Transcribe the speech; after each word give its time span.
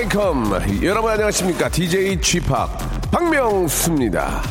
Welcome 0.00 0.82
여러분 0.82 1.10
안녕하십니까 1.10 1.68
DJ 1.68 2.18
G 2.22 2.40
Park 2.40 2.70
박명수입니다. 3.10 4.42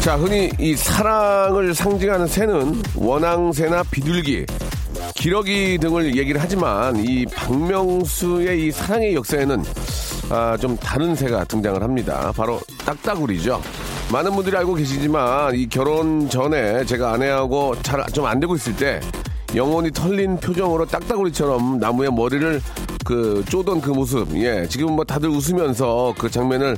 자, 0.00 0.16
흔히 0.16 0.50
이 0.60 0.76
사랑을 0.76 1.74
상징하는 1.74 2.28
새는 2.28 2.82
원앙새나 2.94 3.82
비둘기, 3.90 4.46
기러기 5.16 5.78
등을 5.78 6.16
얘기를 6.16 6.40
하지만 6.40 6.96
이 7.04 7.26
박명수의 7.26 8.66
이 8.66 8.70
사랑의 8.70 9.14
역사에는 9.14 9.64
아, 10.30 10.56
좀 10.56 10.76
다른 10.76 11.16
새가 11.16 11.44
등장을 11.44 11.82
합니다. 11.82 12.32
바로 12.36 12.60
딱따구리죠. 12.84 13.60
많은 14.12 14.32
분들이 14.32 14.54
알고 14.58 14.74
계시지만 14.74 15.54
이 15.54 15.66
결혼 15.68 16.28
전에 16.28 16.84
제가 16.84 17.14
아내하고 17.14 17.74
잘 17.82 18.02
좀 18.12 18.26
안 18.26 18.40
되고 18.40 18.54
있을 18.54 18.76
때 18.76 19.00
영혼이 19.54 19.90
털린 19.92 20.36
표정으로 20.38 20.84
딱따구리처럼 20.86 21.78
나무에 21.78 22.10
머리를 22.10 22.60
그 23.04 23.44
쪼던 23.48 23.80
그 23.80 23.90
모습, 23.90 24.28
예, 24.36 24.66
지금 24.68 24.92
뭐 24.92 25.04
다들 25.04 25.28
웃으면서 25.28 26.14
그 26.18 26.30
장면을 26.30 26.76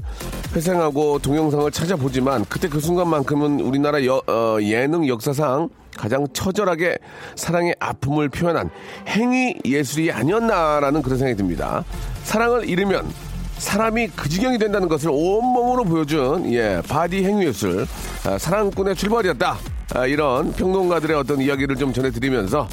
회상하고 0.54 1.18
동영상을 1.18 1.70
찾아보지만 1.70 2.44
그때 2.48 2.68
그 2.68 2.80
순간만큼은 2.80 3.60
우리나라 3.60 4.04
여, 4.06 4.22
어, 4.28 4.58
예능 4.62 5.06
역사상 5.08 5.68
가장 5.96 6.26
처절하게 6.32 6.98
사랑의 7.36 7.74
아픔을 7.78 8.28
표현한 8.28 8.70
행위 9.08 9.54
예술이 9.64 10.10
아니었나라는 10.12 11.02
그런 11.02 11.18
생각이 11.18 11.36
듭니다. 11.36 11.84
사랑을 12.24 12.68
잃으면 12.68 13.06
사람이 13.58 14.08
그 14.08 14.28
지경이 14.28 14.58
된다는 14.58 14.88
것을 14.88 15.10
온몸으로 15.10 15.84
보여준 15.84 16.52
예 16.52 16.82
body 16.88 17.24
행위예술. 17.24 17.86
아, 18.26 18.38
사랑꾼의 18.38 18.96
출발이었다. 18.96 19.56
아, 19.94 20.06
이런 20.06 20.52
평론가들의 20.52 21.16
어떤 21.16 21.40
이야기를 21.40 21.76
좀 21.76 21.92
전해드리면서 21.92 22.68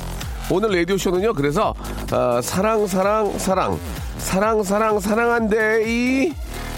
오늘 0.50 0.72
라디오 0.72 0.98
쇼는요 0.98 1.34
그래서 1.34 1.74
아, 2.12 2.42
사랑 2.42 2.88
사랑 2.88 3.38
사랑. 3.38 3.80
사랑 4.18 4.64
사랑 4.64 5.00
사랑한데이. 5.00 6.34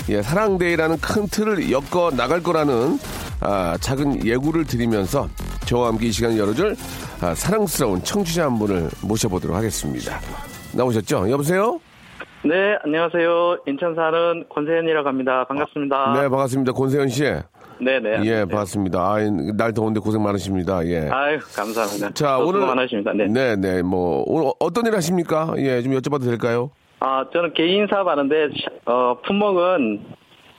예 0.09 0.21
사랑day라는 0.21 0.99
큰 0.99 1.27
틀을 1.27 1.71
엮어 1.71 2.11
나갈 2.11 2.43
거라는 2.43 2.99
아, 3.39 3.77
작은 3.79 4.25
예고를 4.25 4.65
드리면서 4.65 5.29
저와 5.65 5.87
함께 5.87 6.07
이 6.07 6.11
시간을 6.11 6.37
열어줄 6.37 6.75
아, 7.21 7.33
사랑스러운 7.33 8.03
청취자 8.03 8.43
한 8.43 8.59
분을 8.59 8.89
모셔보도록 9.01 9.55
하겠습니다. 9.55 10.19
나오셨죠? 10.73 11.29
여보세요. 11.29 11.79
네, 12.45 12.77
안녕하세요. 12.83 13.59
인천 13.67 13.95
사는 13.95 14.43
권세현이라고 14.49 15.07
합니다. 15.07 15.45
반갑습니다. 15.45 16.13
네, 16.13 16.27
반갑습니다. 16.27 16.73
권세현 16.73 17.07
씨. 17.07 17.23
네, 17.79 17.99
네. 18.01 18.21
예, 18.25 18.45
반갑습니다. 18.45 18.99
아, 18.99 19.17
날 19.55 19.73
더운데 19.73 20.01
고생 20.01 20.21
많으십니다. 20.23 20.85
예. 20.87 21.09
아유, 21.09 21.39
감사합니다. 21.55 22.11
자, 22.13 22.37
오늘 22.37 22.65
많으십니다. 22.65 23.13
네. 23.13 23.27
네, 23.27 23.55
네. 23.55 23.81
뭐 23.81 24.23
오늘 24.27 24.51
어떤 24.59 24.85
일 24.85 24.93
하십니까? 24.93 25.53
예, 25.57 25.81
좀 25.81 25.93
여쭤봐도 25.93 26.25
될까요? 26.25 26.69
아, 26.99 27.25
저는 27.31 27.53
개인 27.53 27.87
사업 27.89 28.07
하는데 28.09 28.49
어, 28.85 29.17
품목은 29.25 30.05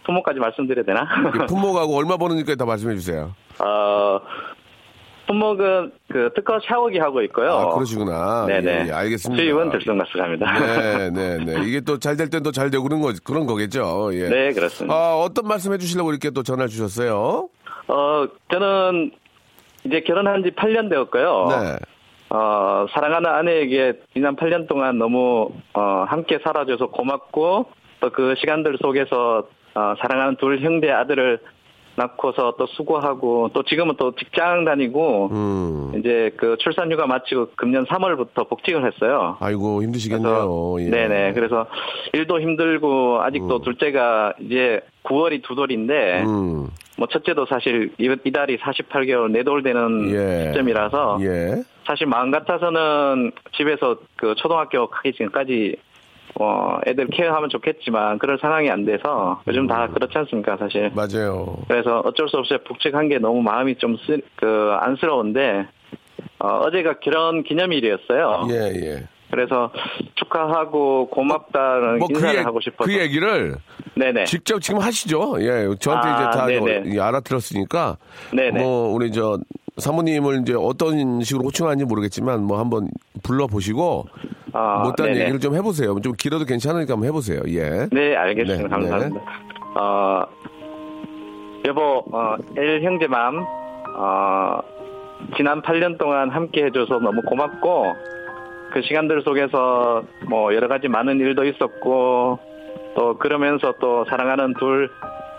품목까지 0.06 0.38
말씀드려야 0.40 0.84
되나? 0.86 1.06
예, 1.42 1.46
품목하고 1.46 1.96
얼마 1.96 2.16
버는지까지 2.16 2.56
다 2.56 2.64
말씀해 2.64 2.94
주세요. 2.94 3.34
어, 3.62 4.20
품목은 5.26 5.92
그 6.12 6.30
특허 6.34 6.60
샤워기 6.66 6.98
하고 6.98 7.22
있고요. 7.22 7.50
아, 7.50 7.74
그러시구나. 7.74 8.46
네네. 8.46 8.84
예, 8.84 8.88
예, 8.88 8.92
알겠습니다. 8.92 9.42
수입은 9.42 9.70
들쑥날쑥합니다. 9.70 10.58
네, 10.58 11.10
네, 11.10 11.38
네. 11.44 11.54
이게 11.66 11.80
또 11.80 11.98
잘 11.98 12.16
될 12.16 12.28
땐 12.30 12.42
또 12.42 12.50
잘 12.52 12.70
되고 12.70 12.82
그런 12.84 13.00
거 13.00 13.12
그런 13.24 13.46
거겠죠. 13.46 14.10
예. 14.12 14.28
네, 14.28 14.52
그렇습니다. 14.52 14.94
아, 14.94 15.16
어떤 15.16 15.46
말씀 15.48 15.72
해주시려고 15.72 16.10
이렇게 16.10 16.30
또 16.30 16.42
전화를 16.42 16.68
주셨어요? 16.68 17.48
어, 17.88 18.26
저는 18.52 19.12
이제 19.84 20.00
결혼한 20.00 20.42
지 20.44 20.50
8년 20.50 20.88
되었고요. 20.90 21.46
네. 21.50 21.76
어, 22.30 22.86
사랑하는 22.92 23.30
아내에게 23.30 24.00
지난 24.14 24.34
8년 24.36 24.66
동안 24.68 24.98
너무 24.98 25.50
어, 25.74 26.04
함께 26.08 26.38
살아줘서 26.44 26.86
고맙고 26.88 27.66
또 28.00 28.10
그 28.12 28.34
시간들 28.38 28.76
속에서 28.82 29.46
어, 29.74 29.94
사랑하는 30.00 30.36
둘 30.36 30.60
형제 30.60 30.90
아들을 30.90 31.38
낳고서 31.96 32.54
또 32.58 32.66
수고하고 32.66 33.50
또 33.52 33.62
지금은 33.62 33.94
또 33.98 34.12
직장 34.16 34.64
다니고 34.64 35.28
음. 35.32 35.92
이제 35.98 36.32
그 36.36 36.56
출산휴가 36.58 37.06
마치고 37.06 37.48
금년 37.56 37.84
3월부터 37.86 38.48
복직을 38.48 38.84
했어요. 38.86 39.36
아이고 39.40 39.82
힘드시겠네요. 39.82 40.76
예. 40.80 40.90
네네. 40.90 41.32
그래서 41.34 41.66
일도 42.12 42.40
힘들고 42.40 43.22
아직도 43.22 43.60
둘째가 43.62 44.34
이제 44.40 44.80
9월이 45.04 45.42
두 45.42 45.54
돌인데 45.54 46.22
음. 46.24 46.68
뭐 46.96 47.06
첫째도 47.08 47.46
사실 47.46 47.92
이- 47.98 48.16
이달이 48.24 48.58
48개월 48.58 49.30
네 49.30 49.42
돌 49.44 49.62
되는 49.62 50.10
예. 50.10 50.48
시점이라서 50.48 51.18
예. 51.22 51.62
사실 51.86 52.06
마음 52.06 52.30
같아서는 52.30 53.30
집에서 53.56 53.98
그 54.16 54.34
초등학교 54.36 54.86
가기 54.88 55.12
전까지 55.12 55.76
어 56.40 56.78
애들 56.86 57.08
케어하면 57.08 57.48
좋겠지만 57.48 58.18
그럴 58.18 58.38
상황이 58.40 58.68
안 58.68 58.84
돼서 58.84 59.40
요즘 59.46 59.68
다 59.68 59.88
그렇지 59.88 60.18
않습니까 60.18 60.56
사실 60.56 60.90
맞아요. 60.94 61.58
그래서 61.68 62.00
어쩔 62.04 62.28
수 62.28 62.38
없이 62.38 62.56
복직한 62.66 63.08
게 63.08 63.18
너무 63.18 63.40
마음이 63.42 63.76
좀그 63.76 64.76
안쓰러운데 64.80 65.66
어, 66.40 66.70
제가 66.70 66.98
결혼 67.00 67.42
기념일이었어요. 67.42 68.48
예, 68.50 68.54
예. 68.74 69.08
그래서 69.30 69.70
축하하고 70.14 71.08
고맙다는 71.08 71.98
뭐그 71.98 72.14
인사를 72.14 72.34
얘기, 72.36 72.44
하고 72.44 72.60
싶어서 72.60 72.84
그 72.84 72.96
얘기를 72.96 73.56
네네 73.94 74.24
직접 74.24 74.60
지금 74.60 74.80
하시죠. 74.80 75.36
예, 75.40 75.66
저한테 75.80 76.08
아, 76.08 76.14
이제 76.14 76.38
다 76.38 76.46
네네. 76.46 77.00
알아들었으니까 77.00 77.96
네네 78.32 78.62
뭐 78.62 78.92
우리 78.92 79.10
저 79.10 79.38
사모님을 79.78 80.42
이제 80.42 80.54
어떤 80.56 81.20
식으로 81.22 81.46
호칭하는지 81.46 81.84
모르겠지만 81.84 82.44
뭐 82.44 82.58
한번 82.60 82.88
불러 83.24 83.46
보시고 83.48 84.06
아, 84.54 84.84
못다한 84.84 85.10
네네. 85.12 85.20
얘기를 85.22 85.40
좀 85.40 85.54
해보세요. 85.56 86.00
좀 86.00 86.12
길어도 86.12 86.44
괜찮으니까 86.44 86.92
한번 86.94 87.08
해보세요. 87.08 87.40
예. 87.48 87.88
네, 87.90 88.14
알겠습니다. 88.14 88.62
네, 88.62 88.68
감사합니다. 88.68 89.20
어, 89.74 90.24
여보, 91.66 92.04
어, 92.12 92.36
엘 92.56 92.82
형제맘, 92.82 93.44
어, 93.96 94.60
지난 95.36 95.60
8년 95.60 95.98
동안 95.98 96.30
함께 96.30 96.66
해줘서 96.66 97.00
너무 97.00 97.20
고맙고, 97.22 97.94
그 98.72 98.82
시간들 98.82 99.22
속에서 99.22 100.04
뭐 100.28 100.54
여러 100.54 100.68
가지 100.68 100.86
많은 100.86 101.18
일도 101.18 101.44
있었고, 101.44 102.38
또 102.94 103.18
그러면서 103.18 103.74
또 103.80 104.04
사랑하는 104.04 104.54
둘, 104.54 104.88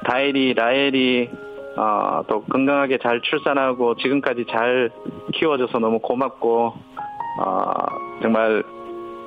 다엘이, 0.04 0.56
라엘이, 0.56 1.30
어, 1.78 2.22
또 2.28 2.44
건강하게 2.44 2.98
잘 2.98 3.22
출산하고 3.22 3.96
지금까지 3.96 4.46
잘 4.52 4.90
키워줘서 5.34 5.80
너무 5.80 6.00
고맙고, 6.00 6.74
어, 7.40 7.72
정말 8.22 8.64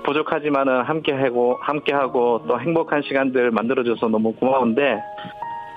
부족하지만은 0.09 0.83
함께 0.83 1.13
하고 1.13 1.59
함께 1.61 1.93
하고 1.93 2.43
또 2.49 2.59
행복한 2.61 3.03
시간들 3.03 3.51
만들어줘서 3.51 4.09
너무 4.09 4.33
고마운데 4.35 5.01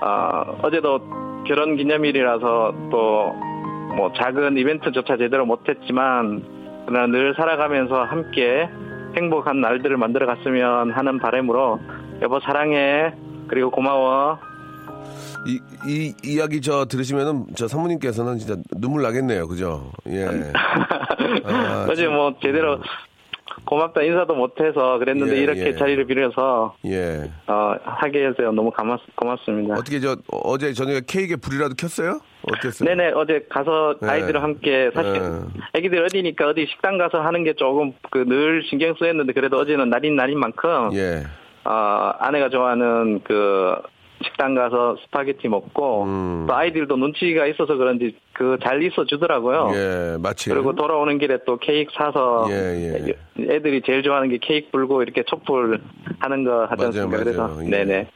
어, 0.00 0.58
어제도 0.62 1.00
결혼 1.46 1.76
기념일이라서 1.76 2.74
또 2.90 3.52
뭐 3.96 4.12
작은 4.12 4.56
이벤트조차 4.56 5.16
제대로 5.16 5.44
못했지만 5.46 6.42
그러나 6.86 7.06
늘 7.06 7.34
살아가면서 7.36 8.04
함께 8.04 8.68
행복한 9.16 9.60
날들을 9.60 9.96
만들어 9.96 10.26
갔으면 10.26 10.90
하는 10.90 11.18
바람으로 11.18 11.78
여보 12.22 12.40
사랑해 12.40 13.14
그리고 13.48 13.70
고마워 13.70 14.38
이, 15.46 15.60
이 15.86 16.14
이야기 16.24 16.60
저 16.60 16.86
들으시면은 16.86 17.46
저 17.56 17.66
사모님께서는 17.68 18.38
진짜 18.38 18.56
눈물 18.76 19.02
나겠네요. 19.02 19.48
그죠? 19.48 19.90
예. 20.06 20.24
아, 21.44 21.86
어제 21.90 22.06
뭐 22.06 22.32
제대로 22.40 22.78
고맙다 23.64 24.02
인사도 24.02 24.34
못해서 24.34 24.98
그랬는데 24.98 25.36
예, 25.36 25.40
이렇게 25.40 25.66
예. 25.66 25.74
자리를 25.74 26.04
빌어서 26.06 26.74
예. 26.86 27.30
어, 27.46 27.74
하게 27.84 28.26
해서 28.26 28.42
너무 28.52 28.70
고맙, 28.70 29.00
고맙습니다. 29.14 29.74
어떻게 29.74 30.00
저 30.00 30.16
어제 30.30 30.72
저녁에 30.72 31.00
케이크에 31.06 31.36
불이라도 31.36 31.74
켰어요? 31.76 32.20
어땠어요? 32.50 32.88
네네 32.88 33.12
어제 33.12 33.46
가서 33.48 33.96
네. 34.00 34.08
아이들과 34.08 34.42
함께 34.42 34.90
사실 34.94 35.12
네. 35.12 35.28
애기들 35.74 36.02
어리니까 36.04 36.48
어디 36.48 36.66
식당 36.66 36.98
가서 36.98 37.20
하는 37.20 37.44
게 37.44 37.52
조금 37.54 37.92
그 38.10 38.24
늘 38.24 38.62
신경 38.70 38.94
쓰였는데 38.98 39.32
그래도 39.32 39.58
어제는 39.58 39.90
날인 39.90 40.16
날인 40.16 40.38
만큼 40.38 40.90
예. 40.94 41.22
어, 41.64 42.12
아내가 42.18 42.48
좋아하는 42.48 43.20
그 43.24 43.74
식당 44.24 44.54
가서 44.54 44.96
스파게티 45.04 45.48
먹고 45.48 46.04
음. 46.04 46.46
또 46.48 46.54
아이들도 46.54 46.96
눈치가 46.96 47.46
있어서 47.46 47.76
그런지 47.76 48.16
그 48.32 48.56
잘 48.62 48.82
있어 48.82 49.04
주더라고요. 49.04 49.70
예, 49.74 50.16
마치. 50.18 50.50
그리고 50.50 50.74
돌아오는 50.74 51.18
길에 51.18 51.38
또 51.46 51.58
케이크 51.58 51.92
사서 51.96 52.46
예, 52.50 53.06
예. 53.38 53.54
애들이 53.54 53.82
제일 53.84 54.02
좋아하는 54.02 54.28
게 54.28 54.38
케이크 54.40 54.70
불고 54.70 55.02
이렇게 55.02 55.22
촛불 55.24 55.80
하는 56.18 56.44
거 56.44 56.64
하지 56.66 56.84
않습니까? 56.86 57.18
그래서. 57.18 57.58
예. 57.64 57.68
네네. 57.68 58.08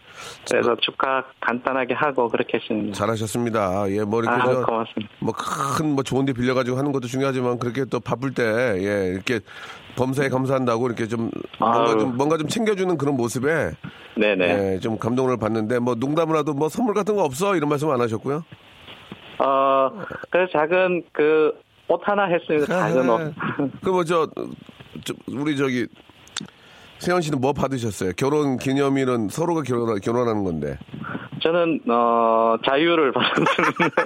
그래서 0.49 0.75
축하 0.77 1.23
간단하게 1.41 1.93
하고 1.95 2.29
그렇게 2.29 2.59
했습니다. 2.59 2.95
잘하셨습니다. 2.97 3.91
예, 3.91 4.03
뭐 4.05 4.23
이렇게 4.23 4.41
아, 4.41 4.45
저, 4.47 4.63
고맙습니다. 4.63 5.13
뭐큰뭐 5.21 6.03
좋은데 6.03 6.33
빌려가지고 6.33 6.79
하는 6.79 6.93
것도 6.93 7.07
중요하지만 7.07 7.59
그렇게 7.59 7.85
또 7.85 8.01
바쁠 8.01 8.33
때 8.33 8.43
예, 8.79 9.13
이렇게 9.13 9.41
범사에 9.97 10.29
감사한다고 10.29 10.87
이렇게 10.87 11.07
좀 11.07 11.31
뭔가. 11.59 11.99
좀 11.99 12.17
뭔가 12.17 12.39
좀 12.39 12.49
챙겨주는 12.49 12.97
그런 12.97 13.17
모습에 13.17 13.73
네네. 14.17 14.75
예, 14.75 14.81
좀 14.81 14.99
감동을 14.99 15.37
받는데 15.39 15.79
뭐 15.81 15.95
농담을 15.95 16.37
하도 16.37 16.55
뭐 16.55 16.69
선물 16.69 16.95
같은 16.95 17.17
거 17.17 17.23
없어 17.23 17.57
이런 17.57 17.69
말씀 17.69 17.91
안 17.91 18.01
하셨고요. 18.01 18.43
어, 19.39 19.91
그 20.31 20.47
작은 20.53 21.05
그 21.13 21.53
옷 21.89 22.01
하나 22.03 22.25
했습니다. 22.25 22.67
작은 22.67 23.09
옷. 23.09 23.35
그 23.81 23.91
뭐저 23.91 24.29
저, 25.05 25.15
우리 25.29 25.57
저기 25.57 25.87
세현 26.99 27.21
씨는 27.21 27.41
뭐 27.41 27.53
받으셨어요? 27.53 28.13
결혼 28.17 28.57
기념일은 28.57 29.29
서로가 29.29 29.63
결혼 29.63 29.99
결혼하는 30.01 30.45
건데. 30.45 30.79
저는 31.43 31.81
어 31.89 32.57
자유를 32.65 33.13
받았습니다. 33.13 34.05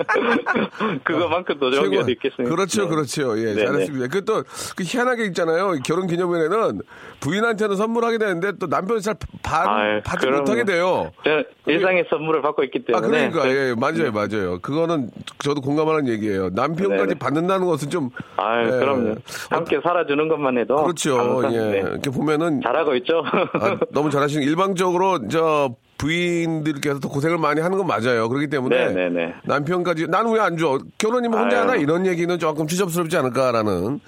그거만큼 1.04 1.58
더 1.58 1.70
좋은 1.70 1.90
게 1.90 1.98
어디 1.98 2.12
있겠습니까? 2.12 2.54
그렇죠, 2.54 2.82
네. 2.82 2.88
그렇죠. 2.88 3.38
예, 3.38 3.54
네네. 3.54 3.66
잘했습니다. 3.66 4.06
그 4.08 4.24
또, 4.24 4.42
그 4.76 4.82
희한하게 4.84 5.26
있잖아요. 5.26 5.78
결혼 5.84 6.06
기념일에는 6.06 6.80
부인한테는 7.20 7.76
선물하게 7.76 8.18
되는데 8.18 8.52
또 8.58 8.66
남편이 8.66 9.00
잘 9.00 9.14
받, 9.42 9.66
아유, 9.68 10.00
받지. 10.04 10.26
못하게 10.26 10.64
돼요. 10.64 11.12
저는 11.24 11.44
일상의 11.66 12.06
선물을 12.10 12.42
받고 12.42 12.64
있기 12.64 12.80
아, 12.92 13.00
때문에. 13.00 13.30
그러니까, 13.30 13.48
예, 13.48 13.74
맞아요, 13.74 14.12
맞아요. 14.12 14.58
그거는 14.60 15.10
저도 15.38 15.60
공감하는 15.60 16.08
얘기예요. 16.08 16.50
남편까지 16.50 17.06
네네. 17.06 17.18
받는다는 17.18 17.66
것은 17.66 17.90
좀. 17.90 18.10
아유, 18.36 18.66
예, 18.66 18.70
그럼요. 18.70 19.14
함께 19.50 19.80
살아주는 19.82 20.28
것만 20.28 20.58
해도. 20.58 20.76
그렇죠. 20.82 21.42
예. 21.52 21.58
네. 21.58 21.78
이렇게 21.78 22.10
보면은. 22.10 22.60
잘하 22.62 22.79
고 22.84 22.94
있죠. 22.96 23.22
아, 23.24 23.78
너무 23.90 24.10
잘하시는 24.10 24.42
일방적으로 24.42 25.28
저 25.28 25.74
부인들께서 25.98 26.98
더 27.00 27.08
고생을 27.08 27.36
많이 27.38 27.60
하는 27.60 27.76
건 27.76 27.86
맞아요. 27.86 28.28
그렇기 28.28 28.48
때문에 28.48 28.86
네네네. 28.92 29.34
남편까지 29.44 30.06
나는 30.08 30.32
왜 30.32 30.40
안 30.40 30.56
줘? 30.56 30.78
결혼이면 30.98 31.38
혼자 31.38 31.56
아유. 31.58 31.62
하나 31.68 31.76
이런 31.76 32.06
얘기는 32.06 32.38
조금 32.38 32.66
추접스럽지 32.66 33.16
않을까라는 33.18 34.00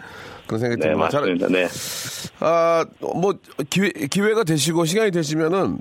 그런 0.46 0.60
생각이 0.60 0.80
네, 0.80 0.88
듭니다. 0.88 1.08
잘- 1.10 1.20
맞습니다. 1.20 1.48
네. 1.48 1.68
아, 2.40 2.84
뭐 3.00 3.34
기회 3.70 3.90
기회가 3.90 4.42
되시고 4.44 4.84
시간이 4.86 5.10
되시면은 5.10 5.78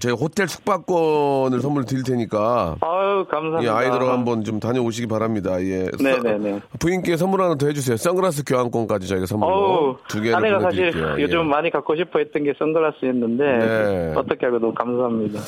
저희 0.00 0.12
호텔 0.12 0.48
숙박권을 0.48 1.60
선물 1.60 1.84
드릴 1.84 2.02
테니까 2.02 2.76
아유, 2.80 3.24
예, 3.26 3.30
감사합니다. 3.30 3.76
아이들하고 3.78 4.10
한번 4.10 4.42
좀 4.44 4.58
다녀오시기 4.60 5.06
바랍니다. 5.06 5.60
예. 5.62 5.86
네네네. 6.02 6.52
서- 6.54 6.60
부인께 6.78 7.16
선물 7.16 7.40
하나 7.42 7.54
더 7.54 7.66
해주세요. 7.68 7.96
선글라스 7.96 8.44
교환권까지 8.44 9.06
저희가 9.06 9.26
선물로 9.26 9.98
두 10.08 10.20
개를 10.20 10.36
아내가 10.36 10.60
사실 10.60 10.90
보내드릴게요. 10.90 11.14
예. 11.18 11.22
요즘 11.22 11.46
많이 11.48 11.70
갖고 11.70 11.94
싶어 11.96 12.18
했던 12.18 12.42
게 12.44 12.52
선글라스였는데, 12.58 13.44
네. 13.44 14.14
어떻게 14.16 14.46
하고 14.46 14.58
너무 14.58 14.74
감사합니다. 14.74 15.40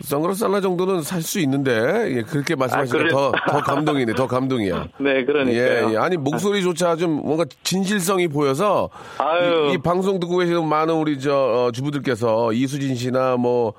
선글라스 0.00 0.44
하나 0.44 0.60
정도는 0.60 1.02
살 1.02 1.22
수 1.24 1.38
있는데 1.40 1.72
예, 2.18 2.22
그렇게 2.22 2.54
말씀하시니까 2.54 3.06
아. 3.06 3.10
더, 3.10 3.32
더 3.48 3.62
감동이네. 3.62 4.12
더 4.14 4.26
감동이야. 4.26 4.88
네, 5.00 5.24
그러니까요. 5.24 5.56
예, 5.88 5.92
예. 5.94 5.96
아니 5.96 6.16
목소리조차 6.18 6.96
좀 6.96 7.12
뭔가 7.24 7.44
진실성이 7.62 8.28
보여서 8.28 8.90
아유. 9.16 9.70
이, 9.70 9.74
이 9.74 9.78
방송 9.78 10.20
듣고 10.20 10.36
계시는 10.38 10.66
많은 10.68 10.94
우리 10.94 11.18
저 11.18 11.32
어, 11.34 11.70
주부들께서 11.72 12.52
이수진 12.52 12.94
씨나 12.96 13.36
뭐 13.38 13.72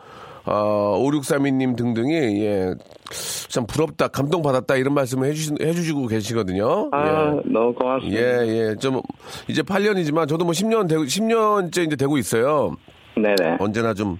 어, 0.46 1.00
5632님 1.00 1.76
등등이 1.76 2.14
예, 2.46 2.74
참 3.50 3.66
부럽다, 3.66 4.08
감동받았다 4.10 4.76
이런 4.76 4.94
말씀을 4.94 5.30
해주시, 5.30 5.56
해주시고 5.60 6.08
계시거든요. 6.08 6.90
아, 6.92 7.34
예. 7.36 7.52
너무 7.52 7.74
고맙습니다. 7.74 8.20
예, 8.20 8.48
예. 8.48 8.76
좀, 8.76 9.02
이제 9.48 9.62
8년이지만 9.62 10.28
저도 10.28 10.46
뭐 10.46 10.54
10년 10.54 10.88
되고, 10.88 11.04
10년째 11.04 11.88
이제 11.88 11.96
되고 11.96 12.18
있어요. 12.18 12.76
네네. 13.16 13.58
언제나 13.60 13.94
좀 13.94 14.18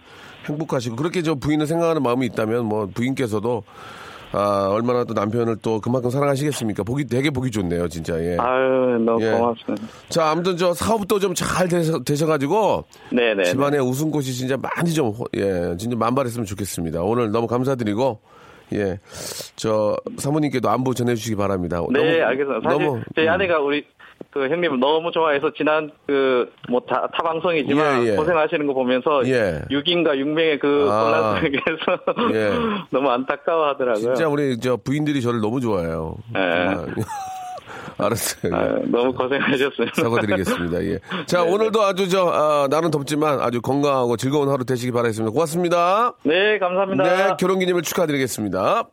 행복하시고 0.48 0.96
그렇게 0.96 1.22
저 1.22 1.36
부인을 1.36 1.68
생각하는 1.68 2.02
마음이 2.02 2.26
있다면 2.28 2.66
뭐 2.66 2.88
부인께서도 2.94 3.64
아 4.32 4.68
얼마나 4.72 5.04
또 5.06 5.14
남편을 5.14 5.58
또 5.62 5.80
그만큼 5.80 6.10
사랑하시겠습니까? 6.10 6.84
보기 6.84 7.06
되게 7.06 7.30
보기 7.30 7.52
좋네요, 7.52 7.88
진짜. 7.88 8.20
예. 8.20 8.36
아유, 8.40 8.98
너무 9.00 9.24
예. 9.24 9.32
고맙습니다. 9.32 9.88
자, 10.10 10.30
아무튼 10.32 10.58
저 10.58 10.74
사업도 10.74 11.20
좀 11.20 11.34
잘 11.36 11.68
되셔 11.68 12.26
가지고 12.26 12.86
네네. 13.12 13.44
집안의 13.44 13.82
웃음꽃이 13.82 14.26
진짜 14.26 14.58
많이 14.58 14.94
좀 14.94 15.14
예, 15.36 15.76
진짜 15.78 15.96
만발했으면 15.98 16.46
좋겠습니다. 16.46 17.02
오늘 17.02 17.32
너무 17.32 17.48
감사드리고 17.48 18.20
예, 18.74 19.00
저 19.56 19.96
사모님께도 20.18 20.70
안부 20.70 20.94
전해주시기 20.96 21.36
바랍니다. 21.36 21.82
네, 21.92 22.00
너무- 22.00 22.24
알겠습니다. 22.26 22.70
사실 22.70 22.86
너무, 22.86 23.02
제 23.16 23.24
음. 23.24 23.30
아내가 23.30 23.60
우리 23.60 23.86
그 24.36 24.50
형님을 24.50 24.82
너무 24.82 25.12
좋아해서 25.14 25.50
지난 25.58 25.90
그 26.06 26.52
뭐타 26.68 27.08
방송이지만 27.24 28.06
예, 28.06 28.12
예. 28.12 28.16
고생하시는 28.18 28.68
거 28.68 28.74
보면서 28.74 29.26
예. 29.28 29.62
6인가 29.72 30.10
6명의 30.18 30.60
그 30.60 30.90
아. 30.92 31.06
혼란 31.06 31.42
속에서 31.42 32.34
예. 32.34 32.52
너무 32.92 33.10
안타까워하더라고요. 33.12 34.04
진짜 34.04 34.28
우리 34.28 34.60
저 34.60 34.76
부인들이 34.76 35.22
저를 35.22 35.40
너무 35.40 35.62
좋아해요. 35.62 36.18
네. 36.34 36.42
정말. 36.42 36.96
알았어요. 37.98 38.52
예. 38.52 38.58
아유, 38.58 38.82
너무 38.88 39.14
고생하셨습니다. 39.14 40.02
사과드리겠습니다. 40.02 40.84
예. 40.84 41.00
자, 41.28 41.46
네, 41.46 41.50
오늘도 41.50 41.82
아주 41.82 42.10
저, 42.10 42.28
아, 42.28 42.68
나는 42.70 42.92
덥지만 42.92 43.40
아주 43.40 43.62
건강하고 43.62 44.18
즐거운 44.18 44.50
하루 44.50 44.66
되시기 44.66 44.92
바라겠습니다. 44.92 45.32
고맙습니다. 45.32 46.12
네, 46.24 46.60
감사합니다. 46.60 47.04
네, 47.04 47.34
결혼 47.40 47.60
기념일 47.60 47.84
축하드리겠습니다. 47.84 48.84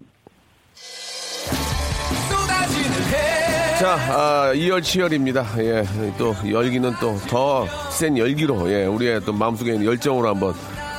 자, 3.83 3.97
아, 3.97 4.53
이열치열입니다. 4.55 5.45
예, 5.59 5.83
또 6.17 6.37
열기는 6.49 6.95
또 7.01 7.17
더 7.29 7.67
센 7.91 8.17
열기로, 8.17 8.71
예, 8.71 8.85
우리의 8.87 9.21
또 9.25 9.33
마음속에 9.33 9.73
있는 9.73 9.87
열정으로 9.87 10.29
한번 10.29 10.55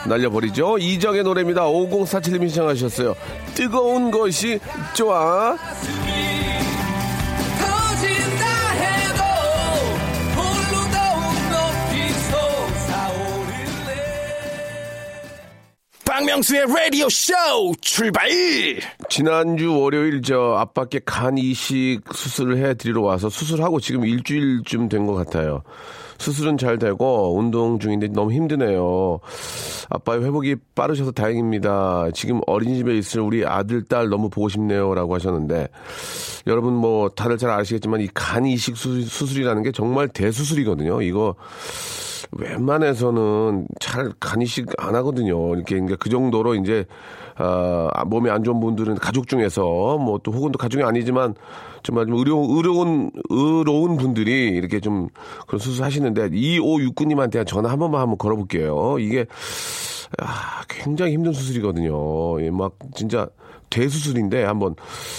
날려버리죠. 0.06 0.80
이정의 0.80 1.24
노래입니다. 1.24 1.62
5047님이 1.62 2.50
신청하셨어요. 2.50 3.16
뜨거운 3.56 4.12
것이 4.12 4.60
좋아. 4.94 5.56
박명수의 16.18 16.66
라디오 16.68 17.10
쇼 17.10 17.34
출발 17.82 18.30
지난주 19.10 19.76
월요일 19.76 20.22
저 20.22 20.54
아빠께 20.60 21.00
간 21.04 21.40
이식 21.40 22.02
수술을 22.14 22.58
해 22.58 22.76
드리러 22.76 23.02
와서 23.02 23.30
수술하고 23.30 23.80
지금 23.80 24.06
일주일쯤 24.06 24.90
된 24.90 25.08
것 25.08 25.16
같아요. 25.16 25.64
수술은 26.20 26.60
잘 26.60 26.78
되고 26.78 27.36
운동 27.36 27.80
중인데 27.80 28.10
너무 28.10 28.32
힘드네요. 28.32 29.22
아빠의 29.90 30.24
회복이 30.24 30.58
빠르셔서 30.76 31.14
다행입니다. 31.14 32.10
지금 32.14 32.42
어린이집에 32.46 32.96
있을 32.96 33.22
우리 33.22 33.44
아들, 33.44 33.84
딸 33.84 34.08
너무 34.08 34.30
보고 34.30 34.50
싶네요라고 34.50 35.16
하셨는데 35.16 35.68
여러분 36.46 36.74
뭐 36.76 37.10
다들 37.10 37.40
잘 37.40 37.50
아시겠지만 37.50 38.02
이 38.02 38.08
간 38.14 38.46
이식 38.46 38.78
수술, 38.78 39.02
수술이라는 39.02 39.64
게 39.64 39.72
정말 39.72 40.08
대수술이거든요. 40.10 41.02
이거 41.02 41.36
웬만해서는 42.38 43.68
잘 43.80 44.12
간이식 44.20 44.68
안 44.78 44.96
하거든요. 44.96 45.56
이렇게 45.56 45.76
그러니까 45.76 45.96
그 45.98 46.10
정도로 46.10 46.56
이제 46.56 46.86
아, 47.36 48.04
몸에 48.06 48.30
안 48.30 48.44
좋은 48.44 48.60
분들은 48.60 48.96
가족 48.96 49.28
중에서 49.28 49.62
뭐 49.98 50.20
또 50.24 50.32
혹은 50.32 50.52
또 50.52 50.58
가족이 50.58 50.84
아니지만 50.84 51.36
정말 51.84 52.06
좀 52.06 52.16
의료, 52.18 52.40
의로운 52.56 53.12
의로운 53.30 53.98
분들이 53.98 54.50
이렇게 54.50 54.80
좀 54.80 55.10
그런 55.48 55.60
수술 55.60 55.84
하시는데 55.84 56.30
2569님한테 56.30 57.46
전화 57.46 57.70
한 57.72 57.80
번만 57.80 58.02
한번 58.02 58.18
걸어볼게요. 58.18 58.98
이게 59.00 59.26
아, 60.20 60.64
굉장히 60.70 61.14
힘든 61.14 61.34
수술이거든요. 61.34 62.42
예, 62.44 62.52
막 62.52 62.76
진짜 62.96 63.28
대수술인데 63.70 64.44
한번 64.44 64.76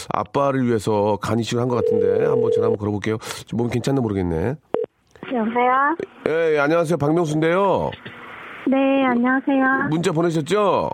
아빠를 0.08 0.66
위해서 0.66 1.18
간 1.20 1.38
이식을 1.40 1.60
한 1.60 1.68
것 1.68 1.74
같은데 1.76 2.24
한번 2.24 2.52
전화 2.52 2.66
한번 2.66 2.78
걸어볼게요. 2.78 3.18
몸 3.52 3.68
괜찮나 3.68 4.00
모르겠네. 4.00 4.54
여보세요? 5.32 5.96
예, 6.28 6.54
예, 6.54 6.58
안녕하세요. 6.58 6.96
박명수인데요. 6.98 7.90
네, 8.66 9.04
안녕하세요. 9.04 9.88
문자 9.90 10.12
보내셨죠? 10.12 10.90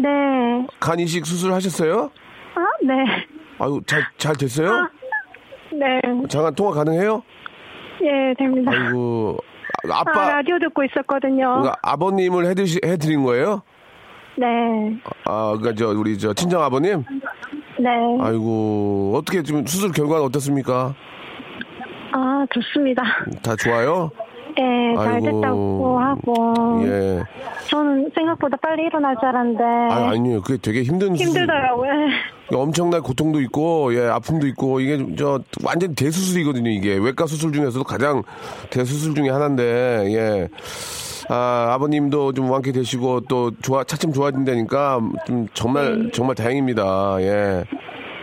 네. 0.00 0.08
간 0.80 0.98
이식 0.98 1.24
수술 1.26 1.52
하셨어요? 1.52 2.10
아, 2.54 2.60
네. 2.84 2.94
아유, 3.58 3.80
잘, 3.86 4.02
잘 4.18 4.36
됐어요? 4.36 4.88
네. 5.72 6.00
잠깐 6.28 6.54
통화 6.54 6.72
가능해요? 6.72 7.22
예, 8.02 8.34
됩니다. 8.38 8.72
아이고, 8.72 9.38
아, 9.90 9.94
아, 9.94 10.00
아빠, 10.00 10.30
라디오 10.32 10.58
듣고 10.58 10.84
있었거든요. 10.84 11.44
그러니까 11.48 11.74
아버님을 11.82 12.46
해드시, 12.46 12.80
해드린 12.84 13.24
거예요? 13.24 13.62
네. 14.38 14.46
아, 15.24 15.54
그니까 15.56 15.74
저, 15.74 15.88
우리 15.88 16.18
저 16.18 16.34
친정 16.34 16.62
아버님? 16.62 17.04
네. 17.78 17.88
아이고, 18.20 19.14
어떻게 19.16 19.42
지금 19.42 19.66
수술 19.66 19.92
결과는 19.92 20.24
어떻습니까? 20.24 20.94
아, 22.12 22.46
좋습니다. 22.52 23.02
다 23.42 23.56
좋아요? 23.56 24.10
예, 24.58 24.94
잘 24.96 25.14
아이고. 25.14 25.26
됐다고 25.26 25.98
하고. 26.00 26.54
예. 26.86 27.22
저는 27.68 28.10
생각보다 28.14 28.56
빨리 28.62 28.84
일어날 28.84 29.14
줄 29.20 29.28
알았는데. 29.28 29.62
아, 29.62 30.10
아니요. 30.12 30.40
그게 30.40 30.56
되게 30.62 30.82
힘든 30.82 31.14
수술. 31.14 31.26
힘들더라고요. 31.28 31.90
엄청난 32.54 33.02
고통도 33.02 33.40
있고, 33.42 33.94
예, 33.94 34.06
아픔도 34.06 34.46
있고, 34.46 34.80
이게 34.80 35.14
저 35.18 35.40
완전 35.62 35.94
대수술이거든요, 35.94 36.70
이게. 36.70 36.94
외과 36.96 37.26
수술 37.26 37.52
중에서도 37.52 37.84
가장 37.84 38.22
대수술 38.70 39.14
중에 39.14 39.28
하나인데, 39.28 40.06
예. 40.14 40.48
아, 41.28 41.70
아버님도 41.72 42.32
좀 42.32 42.48
완쾌 42.50 42.70
되시고 42.72 43.22
또 43.22 43.50
좋아 43.60 43.82
차츰 43.84 44.12
좋아진다니까 44.12 45.00
좀 45.26 45.48
정말 45.54 46.08
정말 46.14 46.36
다행입니다. 46.36 47.16
예. 47.20 47.64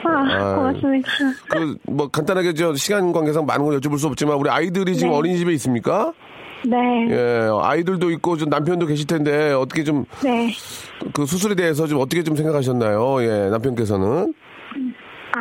아, 0.05 0.09
아. 0.09 0.55
고맙습니다. 0.55 1.07
그 1.49 1.77
뭐 1.93 2.07
간단하게 2.07 2.53
저 2.53 2.73
시간 2.75 3.11
관계상 3.11 3.45
많은 3.45 3.65
걸 3.65 3.79
여쭤볼 3.79 3.97
수 3.99 4.07
없지만 4.07 4.35
우리 4.37 4.49
아이들이 4.49 4.95
지금 4.95 5.11
네. 5.11 5.17
어린이집에 5.17 5.51
있습니까? 5.53 6.11
네. 6.65 6.77
예, 7.09 7.49
아이들도 7.61 8.09
있고 8.11 8.37
좀 8.37 8.49
남편도 8.49 8.85
계실 8.85 9.05
텐데 9.05 9.51
어떻게 9.51 9.83
좀그 9.83 10.07
네. 10.23 10.49
수술에 11.25 11.55
대해서 11.55 11.85
좀 11.87 11.99
어떻게 11.99 12.23
좀 12.23 12.35
생각하셨나요? 12.35 13.21
예, 13.23 13.49
남편께서는 13.49 14.33
아, 15.35 15.39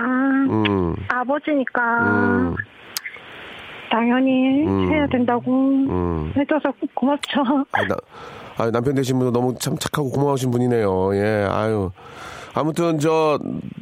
음, 0.51 0.95
아버지니까 1.09 1.83
음, 1.83 2.57
당연히 3.91 4.67
음. 4.67 4.91
해야 4.91 5.07
된다고 5.07 5.53
음. 5.53 6.33
해줘서 6.37 6.73
고맙죠. 6.95 7.41
아, 7.73 7.87
나, 7.87 7.97
아, 8.57 8.71
남편 8.71 8.95
되신 8.95 9.19
분도 9.19 9.31
너무 9.39 9.55
참 9.59 9.77
착하고 9.79 10.11
고마우신 10.11 10.51
분이네요. 10.51 11.15
예, 11.15 11.47
아유. 11.49 11.91
아무튼 12.55 12.99
저 12.99 13.39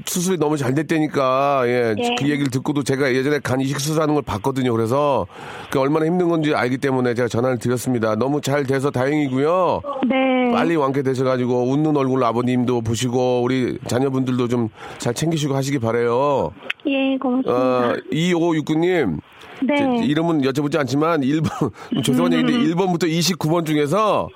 수술이 0.07 0.39
너무 0.39 0.57
잘 0.57 0.75
됐다니까 0.75 1.62
예, 1.67 1.95
예. 1.99 2.15
그 2.19 2.29
얘기를 2.29 2.50
듣고도 2.50 2.83
제가 2.83 3.12
예전에 3.15 3.39
간 3.41 3.61
이식 3.61 3.81
수술하는 3.81 4.15
걸 4.15 4.23
봤거든요. 4.23 4.73
그래서 4.73 5.27
그 5.71 5.81
얼마나 5.81 6.07
힘든 6.07 6.29
건지 6.29 6.55
알기 6.55 6.79
때문에 6.79 7.15
제가 7.15 7.29
전화를 7.29 7.59
드렸습니다. 7.59 8.15
너무 8.17 8.41
잘 8.41 8.65
돼서 8.65 8.91
다행이고요. 8.91 9.83
네. 10.09 10.53
빨리 10.53 10.77
완쾌되셔가지고 10.77 11.71
웃는 11.71 11.97
얼굴 11.97 12.23
아버님도 12.25 12.81
보시고 12.83 13.43
우리 13.43 13.79
자녀분들도 13.87 14.49
좀 14.49 14.69
잘 14.99 15.15
챙기시고 15.15 15.55
하시기 15.55 15.79
바래요. 15.79 16.53
예, 16.87 17.17
고맙습니다. 17.19 17.53
어, 17.53 17.97
2569님 18.12 19.19
네. 19.62 20.07
이름은 20.07 20.43
여쭤보지 20.43 20.79
않지만 20.79 21.21
1번 21.23 21.73
죄송한 22.05 22.33
얘기인데 22.33 22.53
1번부터 22.75 23.05
29번 23.05 23.67
중에서 23.67 24.29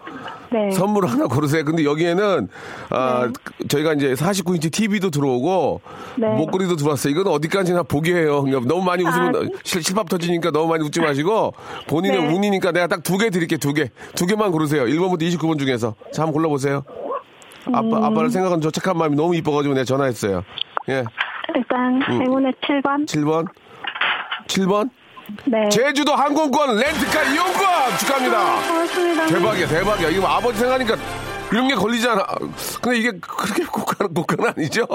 네. 0.54 0.70
선물 0.70 1.06
하나 1.06 1.26
고르세요. 1.26 1.64
근데 1.64 1.84
여기에는 1.84 2.48
아 2.90 3.28
저희가 3.66 3.94
이제 3.94 4.14
49인치 4.14 4.72
TV도 4.72 5.10
들어오고 5.10 5.80
네. 6.16 6.28
목걸이도 6.28 6.76
들어왔어요. 6.76 7.10
이건 7.12 7.26
어디까지나 7.26 7.82
보기예요. 7.82 8.42
그러니까 8.44 8.68
너무 8.72 8.84
많이 8.84 9.02
웃으면 9.02 9.34
아. 9.34 9.40
실, 9.64 9.82
실밥 9.82 10.08
터지니까 10.08 10.52
너무 10.52 10.68
많이 10.68 10.84
웃지 10.84 11.00
마시고 11.00 11.54
본인의 11.88 12.22
네. 12.22 12.28
운이니까 12.34 12.70
내가 12.70 12.86
딱 12.86 13.02
두 13.02 13.18
개 13.18 13.30
드릴게요. 13.30 13.58
두 13.58 13.74
개. 13.74 13.90
두 14.14 14.26
개만 14.26 14.52
고르세요. 14.52 14.84
1번부터 14.84 15.22
29번 15.22 15.58
중에서. 15.58 15.94
자, 16.12 16.22
한번 16.22 16.34
골라보세요. 16.34 16.84
음. 17.68 17.74
아빠, 17.74 18.06
아빠를 18.06 18.30
생각하는 18.30 18.60
저 18.62 18.70
착한 18.70 18.96
마음이 18.96 19.16
너무 19.16 19.34
이뻐가지고 19.34 19.74
내가 19.74 19.84
전화했어요. 19.84 20.42
예. 20.90 21.04
일단 21.56 22.00
음. 22.08 22.22
행운의 22.22 22.52
7번. 22.62 23.06
7번. 23.06 23.46
7번. 24.46 24.90
네. 25.46 25.68
제주도 25.70 26.14
항공권 26.14 26.76
렌트카 26.76 27.22
이용권 27.24 27.98
축하합니다. 27.98 28.68
고맙습니다. 28.68 29.26
대박이야, 29.26 29.66
대박이야. 29.68 30.08
이거 30.10 30.26
아버지 30.26 30.58
생각하니까 30.58 30.96
이런 31.52 31.68
게 31.68 31.74
걸리잖아. 31.74 32.24
근데 32.82 32.98
이게 32.98 33.10
그렇게 33.20 33.64
고가는, 33.70 34.12
고가는 34.14 34.52
아니죠? 34.56 34.86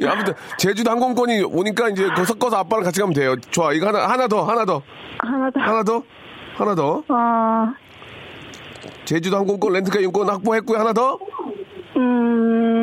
예, 0.00 0.08
아무튼 0.08 0.34
제주도 0.58 0.90
항공권이 0.90 1.42
오니까 1.44 1.88
이제 1.88 2.04
그거 2.08 2.24
섞어서 2.24 2.56
아빠랑 2.58 2.84
같이 2.84 3.00
가면 3.00 3.14
돼요. 3.14 3.36
좋아. 3.50 3.72
이거 3.72 3.88
하나, 3.88 4.08
하나 4.08 4.28
더, 4.28 4.44
하나 4.44 4.64
더, 4.64 4.82
하나 5.18 5.50
더. 5.50 5.60
하나 5.60 5.82
더, 5.84 6.02
하나 6.56 6.74
더. 6.74 7.02
어, 7.08 7.72
제주도 9.04 9.36
항공권 9.36 9.72
렌트카 9.72 10.00
이용권 10.00 10.28
확보했고요. 10.28 10.78
하나 10.78 10.92
더. 10.92 11.18
음, 11.96 12.81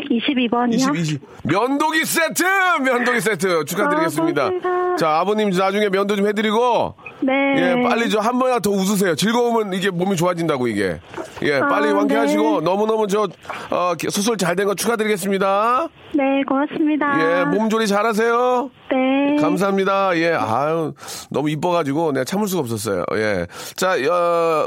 22번이요? 0.00 0.74
20, 0.74 0.96
20. 0.96 1.20
면도기 1.44 2.04
세트! 2.04 2.42
면도기 2.82 3.20
세트 3.20 3.64
축하드리겠습니다. 3.64 4.42
아. 4.64 4.96
자, 4.98 5.18
아버님 5.20 5.50
나중에 5.50 5.88
면도 5.88 6.16
좀 6.16 6.26
해드리고, 6.26 6.94
네. 7.20 7.32
예, 7.56 7.82
빨리 7.88 8.10
저 8.10 8.18
한 8.20 8.38
번이라도 8.38 8.70
더 8.70 8.76
웃으세요. 8.76 9.14
즐거우면 9.14 9.72
이게 9.74 9.90
몸이 9.90 10.16
좋아진다고, 10.16 10.66
이게. 10.68 11.00
예, 11.42 11.60
빨리 11.60 11.90
아, 11.90 11.94
완쾌하시고, 11.94 12.60
네. 12.60 12.64
너무너무 12.64 13.06
저, 13.06 13.22
어, 13.70 13.92
수술 14.10 14.36
잘 14.36 14.56
된 14.56 14.66
거 14.66 14.74
축하드리겠습니다. 14.74 15.88
네, 16.14 16.42
고맙습니다. 16.48 17.40
예, 17.40 17.44
몸조리 17.44 17.86
잘하세요. 17.86 18.70
네. 18.90 19.36
감사합니다. 19.40 20.16
예, 20.16 20.32
아유, 20.32 20.94
너무 21.30 21.48
이뻐가지고 21.50 22.12
내가 22.12 22.24
참을 22.24 22.48
수가 22.48 22.60
없었어요. 22.62 23.04
예. 23.14 23.46
자, 23.76 23.92
어, 24.10 24.66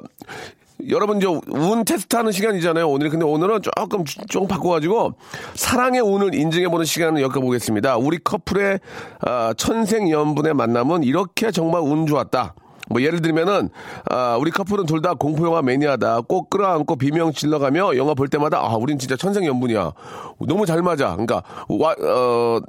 여러분 0.89 1.17
이제 1.17 1.27
운 1.27 1.85
테스트하는 1.85 2.31
시간이잖아요. 2.31 2.87
오늘 2.89 3.09
근데 3.09 3.25
오늘은 3.25 3.61
조금 3.61 4.03
조금 4.27 4.47
바꿔가지고 4.47 5.13
사랑의 5.53 6.01
운을 6.01 6.33
인증해보는 6.33 6.85
시간을 6.85 7.21
엮어보겠습니다. 7.21 7.97
우리 7.97 8.17
커플의 8.17 8.79
아, 9.21 9.53
천생연분의 9.55 10.53
만남은 10.53 11.03
이렇게 11.03 11.51
정말 11.51 11.81
운 11.81 12.07
좋았다. 12.07 12.55
뭐 12.89 13.01
예를 13.01 13.21
들면은 13.21 13.69
아, 14.09 14.37
우리 14.39 14.51
커플은 14.51 14.85
둘 14.85 15.01
다 15.01 15.13
공포 15.13 15.45
영화 15.47 15.61
매니아다. 15.61 16.21
꼭 16.21 16.49
끌어안고 16.49 16.95
비명 16.97 17.31
질러가며 17.31 17.95
영화 17.97 18.13
볼 18.13 18.27
때마다 18.27 18.59
아 18.59 18.75
우린 18.75 18.97
진짜 18.99 19.15
천생연분이야. 19.15 19.91
너무 20.39 20.65
잘 20.65 20.81
맞아. 20.81 21.11
그러니까 21.11 21.41
와, 21.69 21.95
어, 22.01 22.59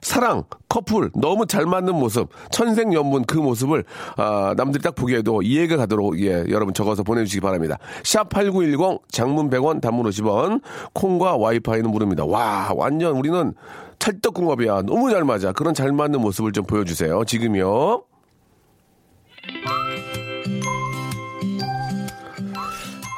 사랑, 0.00 0.44
커플, 0.68 1.10
너무 1.14 1.46
잘 1.46 1.66
맞는 1.66 1.94
모습, 1.94 2.28
천생연분 2.50 3.24
그 3.24 3.36
모습을, 3.36 3.84
아, 4.16 4.54
남들이 4.56 4.82
딱 4.82 4.94
보기에도 4.94 5.42
이해가 5.42 5.76
가도록, 5.76 6.20
예, 6.20 6.44
여러분 6.48 6.74
적어서 6.74 7.02
보내주시기 7.02 7.40
바랍니다. 7.40 7.78
샵 8.04 8.28
8910, 8.28 9.02
장문 9.10 9.50
100원, 9.50 9.80
단문 9.80 10.06
50원, 10.06 10.62
콩과 10.94 11.36
와이파이는 11.36 11.90
무료입니다. 11.90 12.24
와, 12.24 12.70
완전 12.74 13.16
우리는 13.16 13.54
찰떡궁합이야. 13.98 14.82
너무 14.82 15.10
잘 15.10 15.22
맞아. 15.24 15.52
그런 15.52 15.74
잘 15.74 15.92
맞는 15.92 16.20
모습을 16.20 16.52
좀 16.52 16.64
보여주세요. 16.64 17.24
지금요. 17.24 18.02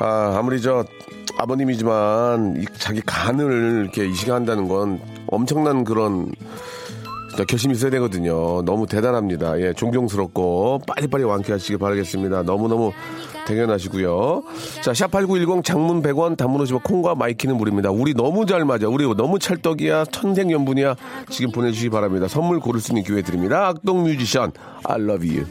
아, 0.01 0.37
아무리 0.37 0.61
저 0.61 0.85
아버님이지만 1.39 2.57
이 2.61 2.65
자기 2.79 3.01
간을 3.05 3.83
이렇게 3.85 4.07
이식한다는 4.07 4.69
건 4.69 5.01
엄청난 5.27 5.85
그런 5.85 6.31
결심이 7.49 7.75
있어야 7.75 7.91
되거든요. 7.91 8.63
너무 8.63 8.87
대단합니다. 8.87 9.61
예, 9.61 9.73
존경스럽고 9.73 10.83
빨리빨리 10.87 11.25
완쾌하시길 11.25 11.79
바라겠습니다. 11.79 12.45
너무너무 12.45 12.93
대견하시고요. 13.47 14.43
자, 14.83 14.93
샵8910 14.93 15.65
장문 15.65 16.03
100원 16.03 16.37
단문 16.37 16.65
50원 16.65 16.83
콩과 16.83 17.15
마이키는 17.17 17.57
무료입니다. 17.57 17.91
우리 17.91 18.15
너무 18.15 18.47
잘 18.47 18.65
맞아. 18.65 18.89
우리 18.89 19.05
너무 19.15 19.39
찰떡이야. 19.39 20.07
천생연분이야. 20.07 20.95
지금 21.29 21.51
보내주시기 21.51 21.91
바랍니다. 21.91 22.29
선물 22.29 22.61
고를 22.61 22.81
수 22.81 22.93
있는 22.93 23.03
기회 23.03 23.21
드립니다. 23.23 23.67
악동 23.69 24.05
뮤지션 24.05 24.53
I 24.85 25.01
love 25.01 25.29
you. 25.29 25.45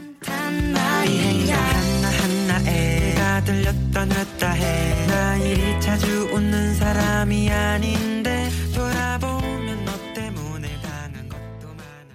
사람이 6.94 7.50
아닌데 7.50 8.48
돌아보면 8.72 9.84
너 9.84 9.90
때문에 10.14 10.68
당한 10.80 11.28
것도 11.28 11.66
많아 11.76 12.14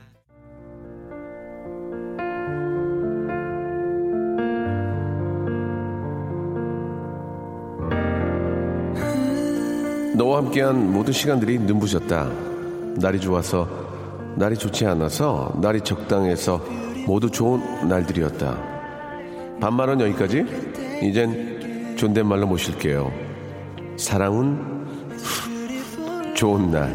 너와 10.16 10.38
함께한 10.38 10.94
모든 10.94 11.12
시간들이 11.12 11.60
눈부셨다. 11.60 12.32
날이 13.02 13.20
좋아서, 13.20 13.68
날이 14.38 14.56
좋지 14.56 14.86
않아서, 14.86 15.54
날이 15.62 15.82
적당해서 15.82 16.64
모두 17.06 17.30
좋은 17.30 17.90
날들이었다. 17.90 18.58
반말은 19.60 20.00
여기까지. 20.00 20.46
이젠 21.02 21.96
존댓말로 21.98 22.48
모실게요. 22.48 23.29
사랑은 24.00 24.58
좋은 26.34 26.72
날. 26.72 26.90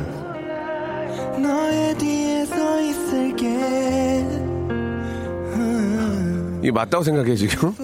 이게 6.63 6.73
맞다고 6.73 7.05
생각해, 7.05 7.35
지금? 7.35 7.75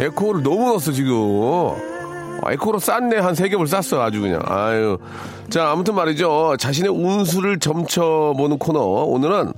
에코를 0.00 0.42
너무 0.42 0.66
넣었어, 0.66 0.92
지금. 0.92 1.12
아, 2.42 2.52
에코로 2.52 2.78
쌌네. 2.78 3.18
한 3.18 3.34
세 3.34 3.48
겹을 3.48 3.66
쌌어, 3.66 4.02
아주 4.02 4.20
그냥. 4.20 4.40
아유. 4.44 4.98
자, 5.48 5.70
아무튼 5.70 5.94
말이죠. 5.94 6.56
자신의 6.58 6.90
운수를 6.90 7.58
점쳐보는 7.58 8.58
코너. 8.58 8.80
오늘은, 8.80 9.52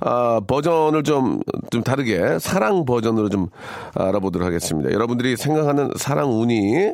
아, 0.00 0.40
버전을 0.46 1.04
좀, 1.04 1.40
좀 1.70 1.82
다르게, 1.84 2.38
사랑 2.40 2.84
버전으로 2.84 3.28
좀 3.28 3.46
알아보도록 3.94 4.44
하겠습니다. 4.46 4.92
여러분들이 4.92 5.36
생각하는 5.36 5.92
사랑 5.96 6.40
운이, 6.40 6.92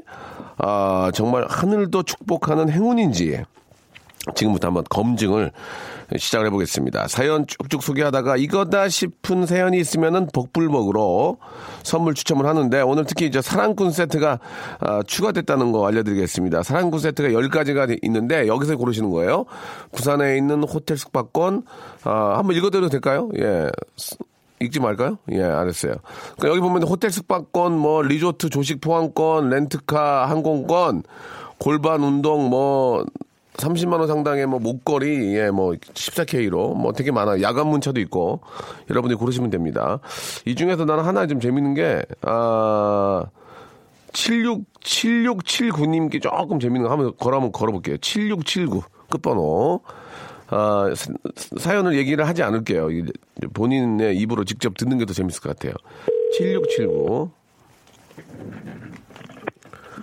아, 0.62 1.10
정말 1.14 1.46
하늘도 1.48 2.02
축복하는 2.02 2.70
행운인지, 2.70 3.42
지금부터 4.34 4.68
한번 4.68 4.84
검증을 4.88 5.50
시작을 6.16 6.46
해보겠습니다. 6.46 7.08
사연 7.08 7.46
쭉쭉 7.46 7.82
소개하다가 7.82 8.36
이거다 8.36 8.88
싶은 8.88 9.46
사연이 9.46 9.78
있으면은 9.78 10.26
복불복으로 10.32 11.38
선물 11.82 12.14
추첨을 12.14 12.46
하는데 12.46 12.80
오늘 12.82 13.04
특히 13.04 13.26
이제 13.26 13.40
사랑꾼 13.40 13.92
세트가 13.92 14.40
아, 14.80 15.02
추가됐다는 15.06 15.72
거 15.72 15.86
알려드리겠습니다. 15.86 16.62
사랑꾼 16.62 17.00
세트가 17.00 17.28
10가지가 17.28 17.98
있는데 18.04 18.46
여기서 18.46 18.76
고르시는 18.76 19.10
거예요. 19.10 19.46
부산에 19.92 20.36
있는 20.36 20.64
호텔 20.64 20.96
숙박권 20.98 21.62
아, 22.04 22.34
한번 22.36 22.56
읽어드려도 22.56 22.88
될까요? 22.88 23.30
예. 23.38 23.68
읽지 24.60 24.80
말까요? 24.80 25.18
예, 25.32 25.42
알았어요. 25.42 25.94
그러니까 26.36 26.48
여기 26.48 26.60
보면 26.60 26.82
호텔 26.84 27.10
숙박권, 27.10 27.78
뭐 27.78 28.02
리조트 28.02 28.50
조식 28.50 28.80
포함권, 28.80 29.48
렌트카 29.48 30.28
항공권, 30.28 31.02
골반 31.58 32.02
운동 32.02 32.50
뭐 32.50 33.04
30만 33.54 33.98
원 33.98 34.06
상당의 34.06 34.46
뭐 34.46 34.58
목걸이, 34.58 35.34
예, 35.36 35.50
뭐 35.50 35.72
14K로 35.72 36.76
뭐 36.76 36.92
되게 36.92 37.10
많아요. 37.10 37.42
야간 37.42 37.66
문차도 37.68 38.00
있고 38.00 38.40
여러분이 38.90 39.14
고르시면 39.14 39.50
됩니다. 39.50 39.98
이 40.44 40.54
중에서 40.54 40.84
나는 40.84 41.04
하나 41.04 41.26
좀 41.26 41.40
재밌는 41.40 41.74
게 41.74 42.02
아. 42.22 43.24
76, 44.12 44.64
7679님께 44.80 46.20
조금 46.20 46.58
재밌는 46.58 46.82
거 46.82 46.90
한번 46.90 47.12
걸어 47.16 47.36
한번 47.36 47.52
걸어볼게요. 47.52 47.96
7679 47.98 48.82
끝번호. 49.08 49.82
아, 50.52 50.92
사- 50.96 51.12
사연을 51.58 51.96
얘기를 51.96 52.26
하지 52.26 52.42
않을게요. 52.42 52.88
본인의 53.54 54.16
입으로 54.18 54.44
직접 54.44 54.76
듣는 54.76 54.98
게 54.98 55.04
더 55.04 55.12
재밌을 55.14 55.40
것 55.42 55.56
같아요. 55.56 55.74
7679. 56.38 57.30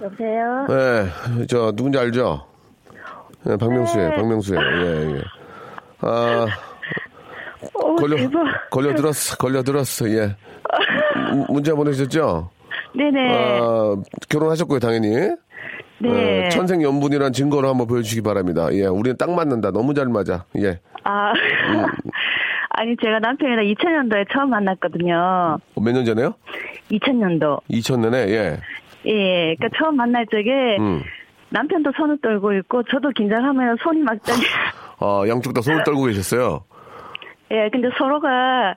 여보세요? 0.01 0.65
네, 0.69 1.45
저 1.47 1.71
누군지 1.71 1.97
알죠? 1.97 2.45
네, 3.43 3.57
박명수예요. 3.57 4.11
박명수예요. 4.11 4.61
예, 4.61 5.15
예. 5.17 5.21
아, 6.01 6.45
오, 7.73 7.95
걸려 7.95 8.17
대박. 8.17 8.69
걸려 8.69 8.95
들었어. 8.95 9.35
걸려 9.37 9.63
들었어. 9.63 10.09
예. 10.09 10.35
문- 11.31 11.45
문자 11.49 11.73
보내주셨죠? 11.73 12.49
네네. 12.95 13.33
아, 13.61 13.95
결혼하셨고요, 14.29 14.79
당연히. 14.79 15.31
네. 15.99 16.45
어, 16.45 16.49
천생 16.49 16.81
연분이란 16.83 17.33
증거를 17.33 17.67
한번 17.69 17.87
보여주시기 17.87 18.21
바랍니다. 18.21 18.67
예, 18.73 18.85
우리는 18.85 19.17
딱 19.17 19.31
맞는다. 19.31 19.71
너무 19.71 19.93
잘 19.93 20.07
맞아. 20.07 20.45
예. 20.57 20.79
아. 21.03 21.31
음. 21.31 21.85
아니, 22.69 22.95
제가 23.03 23.17
남편이랑 23.19 23.65
2000년도에 23.65 24.27
처음 24.31 24.51
만났거든요. 24.51 25.57
몇 25.75 25.91
년 25.93 26.05
전에요? 26.05 26.35
2000년도. 26.91 27.61
2000년에, 27.71 28.13
예. 28.29 28.57
예, 29.07 29.55
그니까 29.55 29.75
처음 29.79 29.95
만날 29.95 30.27
적에 30.27 30.77
음. 30.79 31.01
남편도 31.49 31.91
손을 31.97 32.19
떨고 32.21 32.53
있고 32.53 32.83
저도 32.83 33.09
긴장하면 33.11 33.77
손이 33.81 34.01
막 34.03 34.21
떨려. 34.21 34.37
어, 34.99 35.23
양쪽 35.29 35.53
다 35.53 35.61
손을 35.61 35.83
떨고 35.85 36.03
계셨어요. 36.03 36.65
예, 37.51 37.69
근데 37.71 37.89
서로가 37.97 38.75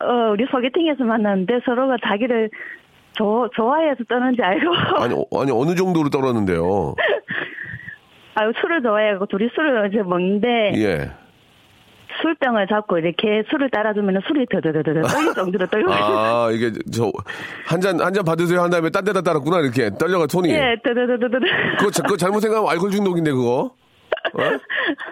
어, 0.00 0.30
우리 0.32 0.44
소개팅에서 0.50 1.04
만났는데 1.04 1.60
서로가 1.64 1.98
자기를 2.04 2.50
조, 3.14 3.48
좋아해서 3.54 4.02
떠는지 4.08 4.42
알고 4.42 4.72
아니, 5.02 5.14
어, 5.14 5.40
아니, 5.40 5.50
어느 5.52 5.74
정도로 5.74 6.08
떨었는데요? 6.10 6.94
아유 8.34 8.52
술을 8.60 8.82
좋아해갖고 8.82 9.26
둘이 9.26 9.48
술을 9.54 9.90
이제 9.92 10.02
먹는데 10.02 10.72
예. 10.76 11.10
술병을 12.22 12.66
잡고 12.68 12.98
이렇게 12.98 13.42
술을 13.50 13.70
따라주면 13.70 14.20
술이 14.26 14.46
더더더더 14.50 15.02
떨릴 15.08 15.32
정도로 15.34 15.66
떨고 15.66 15.92
아, 15.92 16.50
이게, 16.52 16.70
저, 16.94 17.10
한 17.66 17.80
잔, 17.80 17.98
한 18.00 18.12
잔 18.12 18.24
받으세요 18.24 18.60
한 18.62 18.70
다음에 18.70 18.90
딴 18.90 19.02
데다 19.04 19.22
따랐구나, 19.22 19.60
이렇게. 19.60 19.90
떨려가 19.98 20.26
손이. 20.28 20.50
예, 20.50 20.76
더더더더더 20.84 21.38
그거, 21.78 21.90
자- 21.90 22.02
그거 22.02 22.16
잘못 22.18 22.40
생각하면 22.40 22.70
알코올 22.70 22.90
중독인데, 22.90 23.32
그거. 23.32 23.72
어? 24.34 24.42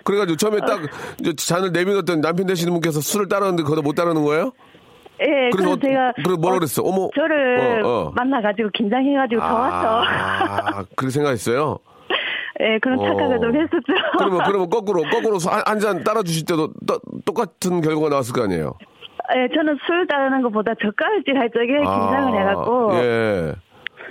그래가지고 0.04 0.36
처음에 0.36 0.58
딱 0.60 0.80
이제 1.20 1.32
잔을 1.34 1.72
내밀었던 1.72 2.20
남편 2.20 2.46
되시는 2.46 2.72
분께서 2.74 3.00
술을 3.00 3.28
따르는데 3.28 3.62
그거 3.64 3.80
못 3.82 3.94
따르는 3.94 4.22
거예요? 4.22 4.52
예, 5.20 5.50
그래서 5.52 5.56
그래서 5.56 5.72
어- 5.72 5.76
제가 5.80 6.12
그래, 6.24 6.36
뭐라 6.40 6.56
그랬어? 6.58 6.82
어머. 6.82 7.08
저를 7.14 7.82
어, 7.84 7.88
어. 7.88 8.12
만나가지고 8.16 8.70
긴장해가지고 8.72 9.40
좋았어. 9.40 10.02
아, 10.04 10.84
그렇게 10.96 11.10
생각했어요? 11.10 11.78
예, 12.60 12.78
그런 12.80 12.98
착각을 12.98 13.36
어. 13.36 13.40
좀 13.40 13.54
했었죠. 13.56 13.92
그러면, 14.18 14.40
그러면 14.46 14.70
거꾸로, 14.70 15.02
거꾸로 15.04 15.38
한 15.66 15.78
잔 15.80 16.02
따라 16.04 16.22
주실 16.22 16.44
때도 16.46 16.68
떠- 16.86 17.00
똑같은 17.24 17.80
결과가 17.80 18.08
나왔을 18.10 18.34
거 18.34 18.42
아니에요? 18.44 18.74
예, 19.36 19.48
저는 19.54 19.78
술 19.86 20.06
따르는 20.08 20.42
것보다 20.42 20.72
젓가락질 20.82 21.38
할 21.38 21.50
적에 21.50 21.66
긴장을 21.66 22.36
아, 22.36 22.40
해갖고 22.40 22.90
예. 22.94 23.54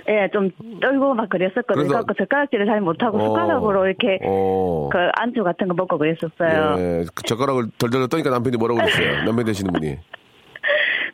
예, 0.08 0.28
좀 0.32 0.50
떨고 0.80 1.14
막 1.14 1.28
그랬었거든요. 1.28 1.86
그래서- 1.86 2.02
그래서 2.04 2.14
젓가락질을 2.18 2.66
잘 2.66 2.80
못하고 2.80 3.18
어. 3.18 3.26
숟가락으로 3.26 3.86
이렇게 3.86 4.18
어. 4.24 4.88
그 4.90 4.98
안주 5.18 5.44
같은 5.44 5.68
거 5.68 5.74
먹고 5.74 5.98
그랬었어요. 5.98 6.74
예. 6.78 7.04
그 7.14 7.22
젓가락을 7.24 7.64
덜덜 7.78 8.08
떠니까 8.08 8.30
남편이 8.30 8.56
뭐라고 8.56 8.80
그랬어요? 8.80 9.24
남편 9.24 9.44
되시는 9.44 9.72
분이. 9.72 9.98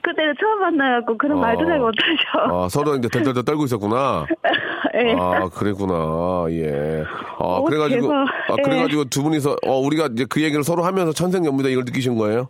그때는 0.07 0.35
처음 0.41 0.61
만나갖고 0.61 1.19
그런 1.19 1.39
어. 1.39 1.41
말도 1.41 1.67
잘 1.67 1.81
못하죠. 1.81 2.05
아, 2.49 2.69
서로 2.69 2.95
이제 2.95 3.09
덜덜덜 3.09 3.45
떨고 3.45 3.65
있었구나. 3.65 4.25
예. 4.95 5.17
아, 5.19 5.49
그랬구나. 5.49 6.47
예. 6.51 7.05
아, 7.39 7.59
오, 7.59 7.65
그래가지고. 7.65 8.13
아, 8.13 8.25
예. 8.57 8.63
그래가지고 8.63 9.07
두 9.07 9.25
분이서, 9.25 9.57
어, 9.67 9.79
우리가 9.81 10.11
이제 10.13 10.25
그 10.29 10.43
얘기를 10.43 10.63
서로 10.63 10.85
하면서 10.85 11.13
천생연분이다 11.13 11.71
이걸 11.71 11.85
느끼신 11.85 12.17
거예요? 12.17 12.49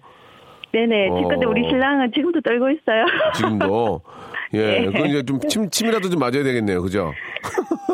네네. 0.73 1.09
어. 1.09 1.29
근데 1.29 1.47
우리 1.47 1.67
신랑은 1.67 2.13
지금도 2.15 2.43
떨고 2.43 2.69
있어요. 2.69 3.07
지금도. 3.35 4.03
예. 4.55 4.83
예. 4.83 4.87
그건 4.87 5.07
이제 5.09 5.23
좀 5.23 5.41
침, 5.49 5.69
침이라도 5.71 6.09
좀 6.11 6.19
맞아야 6.21 6.43
되겠네요. 6.43 6.83
그죠? 6.83 7.13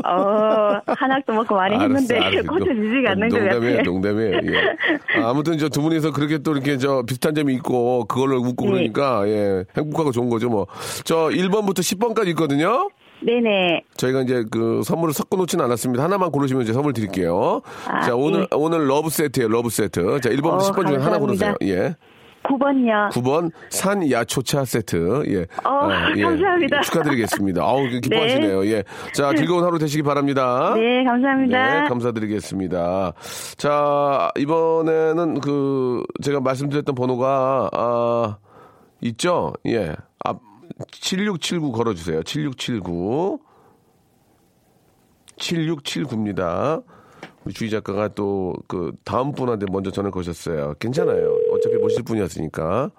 어, 0.05 0.81
한약도 0.87 1.33
먹고 1.33 1.55
많이 1.55 1.77
했는데 1.79 2.19
고쳐지지가 2.43 3.11
않는 3.13 3.29
것 3.29 3.39
농담이에요. 3.39 3.83
농담이에요. 3.83 4.33
예. 4.45 5.21
아, 5.23 5.31
아무튼 5.31 5.59
저 5.59 5.69
두 5.69 5.81
분이서 5.83 6.13
그렇게 6.13 6.39
또 6.39 6.53
이렇게 6.53 6.77
저 6.77 7.03
비슷한 7.07 7.35
점이 7.35 7.55
있고 7.55 8.05
그걸로 8.07 8.39
웃고 8.41 8.67
예. 8.67 8.71
그러니까 8.71 9.27
예, 9.29 9.65
행복하고 9.77 10.13
좋은 10.13 10.29
거죠 10.29 10.49
뭐. 10.49 10.67
저 11.05 11.29
1번부터 11.29 11.79
10번까지 11.79 12.29
있거든요. 12.29 12.91
네네. 13.25 13.85
저희가 13.97 14.23
이제 14.23 14.45
그 14.51 14.83
선물을 14.85 15.15
섞어 15.15 15.37
놓지는 15.37 15.65
않았습니다. 15.65 16.03
하나만 16.03 16.33
고르시면 16.33 16.65
이제 16.65 16.73
선물 16.73 16.93
드릴게요. 16.93 17.63
아, 17.87 18.01
자, 18.01 18.17
오늘 18.17 18.41
예. 18.43 18.47
오늘 18.51 18.89
love 18.89 19.11
세트예요. 19.11 19.49
love 19.49 19.71
세트. 19.71 20.21
자, 20.21 20.29
1번부터 20.31 20.55
어, 20.55 20.59
10번 20.73 20.89
중에 20.89 20.97
하나 20.97 21.19
고르세요. 21.19 21.55
감사합니다. 21.61 21.67
예. 21.67 21.95
9번요. 22.45 23.11
9번 23.11 23.51
산 23.71 24.09
야초차 24.11 24.65
세트. 24.65 25.25
예. 25.29 25.47
어, 25.65 25.89
감사합니다. 26.21 26.81
축하드리겠습니다. 26.83 27.63
아우, 27.63 27.89
기뻐하시네요. 27.89 28.67
예. 28.67 28.85
자, 29.15 29.33
즐거운 29.37 29.65
하루 29.65 29.79
되시기 29.79 30.03
바랍니다. 30.03 30.75
네, 30.77 31.05
감사합니다. 31.05 31.83
네, 31.83 31.89
감사드리겠습니다. 31.89 33.13
자, 33.57 34.31
이번에는 34.39 35.41
그, 35.41 36.03
제가 36.23 36.41
말씀드렸던 36.41 36.95
번호가, 36.95 37.71
아, 37.73 38.39
있죠? 39.03 39.53
예. 39.67 39.95
앞, 40.25 40.41
7679 40.91 41.73
걸어주세요. 41.73 42.23
7679. 42.23 43.39
7679입니다. 45.37 46.83
우리 47.45 47.53
주희 47.55 47.71
작가가 47.71 48.07
또 48.09 48.53
그 48.69 48.93
다음 49.05 49.33
분한테 49.33 49.67
먼저 49.71 49.91
전화 49.91 50.11
거셨어요. 50.11 50.75
괜찮아요. 50.79 51.37
어차피 51.63 51.77
모실 51.77 52.03
분이었으니까. 52.03 52.91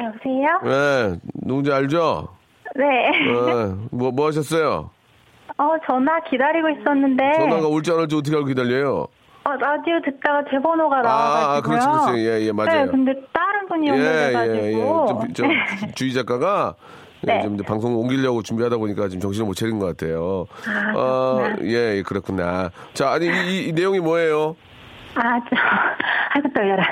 여보세요? 0.00 0.60
네, 0.64 1.18
누군지 1.42 1.70
알죠? 1.72 2.28
네. 2.76 2.84
네, 3.10 3.74
뭐, 3.90 4.10
뭐 4.10 4.26
하셨어요? 4.28 4.90
어, 5.58 5.64
전화 5.86 6.20
기다리고 6.22 6.68
있었는데. 6.70 7.32
전화가 7.38 7.68
올지 7.68 7.90
안 7.90 7.98
올지 7.98 8.16
어떻게 8.16 8.34
알고 8.34 8.46
기다려요? 8.48 9.06
어, 9.44 9.50
라디오 9.56 10.00
듣다가 10.04 10.42
제 10.50 10.58
번호가 10.62 10.98
아, 10.98 11.02
나와가지고요. 11.02 11.56
아, 11.56 11.60
그렇지, 11.60 11.86
그렇지. 11.86 12.26
예, 12.26 12.46
예, 12.46 12.52
맞아요. 12.52 12.84
네, 12.86 12.90
근데 12.90 13.12
다른 13.32 13.68
분이 13.68 13.86
예, 13.88 13.90
연결돼가지고. 13.90 14.56
예, 14.56 14.72
예. 14.72 14.72
좀, 15.06 15.32
저, 15.34 15.92
주희 15.94 16.12
작가가 16.14 16.74
예, 17.26 17.32
네. 17.34 17.42
좀 17.42 17.54
이제 17.54 17.64
방송 17.64 17.94
옮기려고 17.96 18.42
준비하다 18.42 18.76
보니까 18.78 19.08
지금 19.08 19.20
정신을 19.20 19.46
못 19.46 19.54
차린 19.54 19.78
것 19.78 19.86
같아요. 19.86 20.46
아, 20.66 20.92
어. 20.96 21.42
예, 21.62 21.96
예, 21.96 22.02
그렇구나. 22.02 22.70
자, 22.94 23.10
아니, 23.10 23.26
이, 23.26 23.30
이- 23.30 23.68
이 23.68 23.72
내용이 23.72 23.98
뭐예요? 24.00 24.56
아, 25.22 25.38
저, 25.40 25.56
아이고, 26.34 26.48
떨려라. 26.54 26.82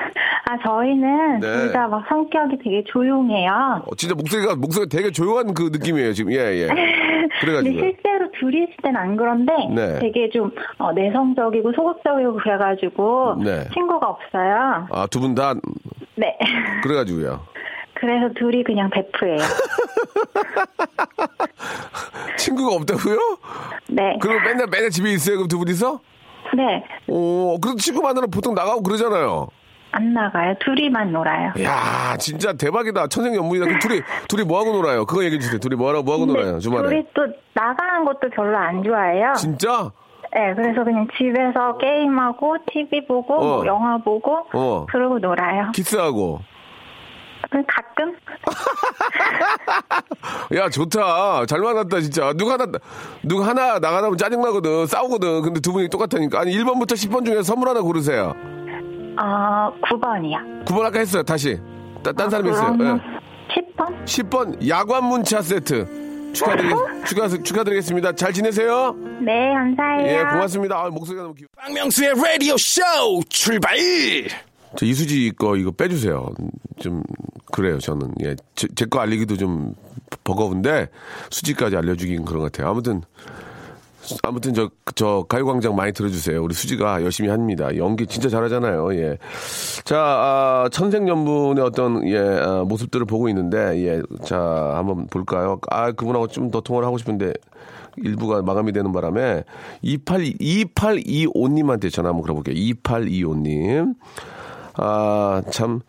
아, 0.45 0.59
저희는 0.62 1.41
네. 1.41 1.47
둘 1.53 1.73
다 1.73 1.88
막 1.88 2.05
성격이 2.09 2.59
되게 2.62 2.85
조용해요. 2.87 3.83
어, 3.87 3.95
진짜 3.97 4.14
목소리가, 4.14 4.57
목소리가 4.57 4.95
되게 4.95 5.11
조용한 5.11 5.55
그 5.55 5.71
느낌이에요, 5.73 6.12
지금. 6.12 6.33
예, 6.33 6.38
예. 6.62 6.67
근데 6.69 7.29
그래가지고. 7.41 7.79
실제로 7.79 8.31
둘이 8.41 8.64
있을 8.64 8.75
땐 8.83 8.97
안 8.97 9.17
그런데 9.17 9.53
네. 9.75 9.99
되게 10.01 10.29
좀 10.31 10.51
어, 10.79 10.93
내성적이고 10.93 11.73
소극적이고 11.73 12.37
그래가지고 12.37 13.37
네. 13.45 13.69
친구가 13.73 14.07
없어요. 14.09 14.88
아, 14.91 15.07
두 15.11 15.21
분 15.21 15.35
다, 15.35 15.55
네. 16.17 16.37
그래가지고요. 16.83 17.41
그래서 17.95 18.33
둘이 18.35 18.62
그냥 18.64 18.88
베프예요. 18.91 19.38
친구가 22.37 22.77
없다고요? 22.77 23.19
네. 23.88 24.19
그럼 24.21 24.43
맨날, 24.45 24.67
맨날 24.71 24.91
집에 24.91 25.11
있어요, 25.12 25.37
그럼 25.37 25.49
두 25.49 25.59
분이서? 25.59 26.01
네. 26.59 26.85
오, 27.07 27.59
그래도 27.61 27.79
친구 27.79 28.03
만나러 28.03 28.27
보통 28.27 28.55
나가고 28.55 28.83
그러잖아요. 28.83 29.47
안 29.92 30.12
나가요. 30.12 30.55
둘이만 30.61 31.12
놀아요. 31.12 31.53
야 31.62 32.16
진짜 32.18 32.53
대박이다. 32.53 33.07
천생연분이다. 33.07 33.79
둘이, 33.79 34.03
둘이 34.29 34.42
뭐 34.44 34.61
하고 34.61 34.73
놀아요? 34.73 35.07
그거 35.07 35.25
얘기해 35.25 35.40
주세요. 35.40 35.59
둘이 35.59 35.77
뭐하고, 35.77 36.03
뭐 36.03 36.14
하고 36.14 36.27
근데 36.27 36.40
놀아요, 36.40 36.59
주말에? 36.59 36.88
둘이 36.88 37.05
또 37.14 37.27
나가는 37.55 38.05
것도 38.05 38.29
별로 38.35 38.57
안 38.59 38.83
좋아해요. 38.83 39.33
진짜? 39.37 39.90
네, 40.35 40.53
그래서 40.55 40.85
그냥 40.85 41.07
집에서 41.16 41.79
게임하고 41.79 42.57
TV 42.71 43.07
보고 43.07 43.35
어. 43.35 43.57
뭐 43.57 43.66
영화 43.66 43.97
보고 43.99 44.47
어. 44.53 44.87
그러고 44.90 45.18
놀아요. 45.21 45.71
키스하고. 45.73 46.40
가끔 47.50 48.14
야, 50.54 50.68
좋다. 50.68 51.46
잘 51.46 51.61
만났다, 51.61 52.00
진짜. 52.00 52.32
누가 52.34 52.54
하나, 52.54 52.66
누가 53.22 53.46
하나 53.48 53.78
나가면 53.78 54.16
짜증나거든. 54.16 54.87
싸우거든. 54.87 55.42
근데 55.42 55.61
두 55.61 55.72
분이 55.72 55.88
똑같으니까. 55.88 56.40
아니, 56.40 56.56
1번부터 56.56 56.92
10번 56.92 57.24
중에 57.24 57.42
선물 57.42 57.68
하나 57.68 57.80
고르세요. 57.80 58.34
어 59.20 59.72
9번이요. 59.82 60.64
9번 60.66 60.84
아까 60.84 60.98
했어요, 61.00 61.22
다시. 61.22 61.58
따, 62.02 62.12
딴 62.12 62.30
사람이 62.30 62.50
했어요. 62.50 62.76
예. 62.80 63.61
10번? 63.61 64.04
10번 64.04 64.68
야관 64.68 65.04
문자 65.04 65.40
세트 65.42 66.32
축하드리, 66.34 66.68
축하, 67.06 67.28
축하드리겠습니다. 67.28 68.12
잘 68.12 68.32
지내세요? 68.32 68.94
네, 69.20 69.52
감사해요. 69.54 70.18
예, 70.18 70.22
고맙습니다. 70.24 70.78
아, 70.78 70.88
목소리가 70.90 71.22
너무 71.22 71.34
귀 71.34 71.46
박명수의 71.56 72.14
라디오 72.22 72.56
쇼 72.58 72.82
출발! 73.28 73.76
저 74.76 74.85
이수지 74.87 75.33
거 75.38 75.57
이거 75.57 75.70
빼주세요. 75.70 76.28
좀 76.78 77.02
그래요 77.52 77.78
저는 77.78 78.12
예 78.22 78.35
제 78.54 78.87
거 78.87 79.00
알리기도 79.00 79.37
좀 79.37 79.74
버거운데 80.24 80.88
수지까지 81.31 81.76
알려주긴 81.76 82.24
그런 82.24 82.40
것 82.42 82.52
같아요. 82.52 82.70
아무튼 82.70 83.02
아무튼 84.22 84.54
저 84.54 84.70
저 84.94 85.24
가요광장 85.28 85.76
많이 85.76 85.92
들어주세요. 85.92 86.42
우리 86.42 86.54
수지가 86.54 87.04
열심히 87.04 87.28
합니다. 87.28 87.76
연기 87.76 88.04
진짜 88.07 88.28
잘하잖아요. 88.28 88.94
예. 88.96 89.16
자 89.85 89.96
아, 89.96 90.68
천생연분의 90.72 91.62
어떤 91.62 92.04
예 92.09 92.18
아, 92.18 92.64
모습들을 92.66 93.07
보고 93.07 93.28
있는데 93.28 93.78
예 93.85 94.02
자 94.24 94.38
한번 94.76 95.07
볼까요? 95.07 95.61
아 95.70 95.92
그분하고 95.92 96.26
좀 96.28 96.50
더 96.50 96.61
통화를 96.61 96.87
하고 96.87 96.98
싶은데. 96.98 97.33
일부가 98.00 98.42
마감이 98.42 98.70
되는 98.72 98.92
바람에 98.92 99.42
28 99.83 100.20
2825님한테 100.38 101.92
전화 101.92 102.11
한번 102.11 102.22
걸어볼게요. 102.22 102.54
2825님. 102.54 103.94
아, 104.79 105.43
참, 105.51 105.81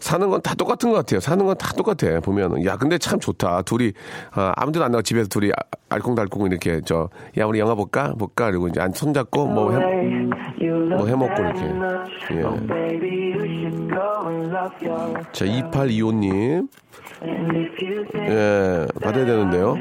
사는 0.00 0.30
건 0.30 0.40
다 0.40 0.54
똑같은 0.54 0.90
것 0.90 0.96
같아요. 0.96 1.20
사는 1.20 1.44
건 1.44 1.56
다 1.58 1.72
똑같아, 1.72 2.20
보면은. 2.20 2.64
야, 2.64 2.76
근데 2.76 2.96
참 2.98 3.18
좋다. 3.18 3.62
둘이, 3.62 3.92
아, 4.32 4.52
아무 4.56 4.70
데도 4.72 4.84
안 4.84 4.92
나가 4.92 5.02
집에서 5.02 5.28
둘이 5.28 5.50
아- 5.50 5.76
알콩달콩 5.88 6.46
이렇게, 6.46 6.80
저, 6.84 7.08
야, 7.38 7.46
우리 7.46 7.58
영화 7.58 7.74
볼까? 7.74 8.12
볼까? 8.18 8.46
그리고 8.50 8.68
이제 8.68 8.80
안 8.80 8.92
손잡고, 8.92 9.46
뭐, 9.46 9.72
해, 9.72 9.78
뭐 10.96 11.06
해먹고 11.06 11.42
이렇게. 11.42 11.60
예. 12.32 12.42
자, 15.32 15.44
2825님. 15.44 16.68
예, 18.28 18.86
받아야 19.02 19.24
되는데요. 19.24 19.76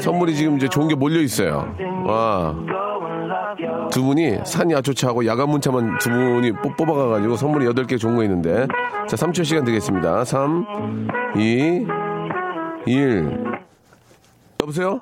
선물이 0.00 0.34
지금 0.34 0.56
이제 0.56 0.68
좋은 0.68 0.88
게 0.88 0.94
몰려 0.94 1.20
있어요. 1.20 1.74
와. 2.06 2.54
두 3.90 4.02
분이 4.02 4.38
산 4.44 4.70
야초차하고 4.70 5.26
야간 5.26 5.48
문자만 5.48 5.98
두 5.98 6.10
분이 6.10 6.52
뽑- 6.52 6.76
뽑아가가지고 6.76 7.36
선물이 7.36 7.66
여덟 7.66 7.86
개 7.86 7.96
좋은 7.96 8.16
거 8.16 8.22
있는데. 8.24 8.66
자, 9.08 9.16
3초 9.16 9.44
시간 9.44 9.64
드리겠습니다. 9.64 10.24
3, 10.24 11.08
2, 11.36 11.86
1. 12.86 13.44
여보세요? 14.62 15.00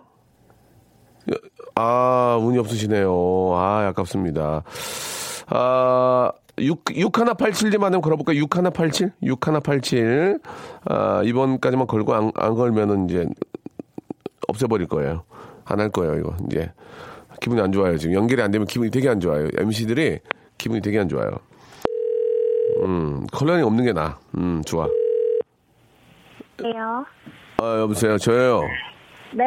여- 1.31 1.37
아, 1.75 2.37
운이 2.41 2.59
없으시네요. 2.59 3.11
아, 3.55 3.87
아깝습니다. 3.89 4.63
아, 5.49 6.31
6, 6.63 6.85
6187님 6.85 7.81
한번 7.81 8.01
걸어볼까요? 8.01 8.37
6187? 8.39 9.13
6187. 9.23 10.39
아, 10.85 11.23
이번까지만 11.25 11.87
걸고 11.87 12.15
안, 12.15 12.31
안 12.37 12.55
걸면은 12.55 13.09
이제 13.09 13.27
없애버릴 14.49 14.87
거예요. 14.89 15.25
안 15.65 15.81
할 15.81 15.91
거예요, 15.91 16.17
이거. 16.19 16.37
이제. 16.47 16.73
기분이 17.41 17.61
안 17.61 17.73
좋아요, 17.73 17.97
지금. 17.99 18.15
연결이 18.15 18.41
안 18.43 18.51
되면 18.51 18.67
기분이 18.67 18.91
되게 18.91 19.09
안 19.09 19.19
좋아요. 19.19 19.49
MC들이 19.59 20.21
기분이 20.59 20.81
되게 20.81 20.99
안 21.01 21.09
좋아요. 21.09 21.31
음, 22.85 23.27
컬러링 23.33 23.65
없는 23.67 23.85
게 23.85 23.93
나아. 23.93 24.19
음, 24.37 24.63
좋아. 24.65 24.87
네요. 26.63 27.05
아, 27.59 27.79
여보세요. 27.81 28.19
저예요. 28.19 28.63
네. 29.35 29.45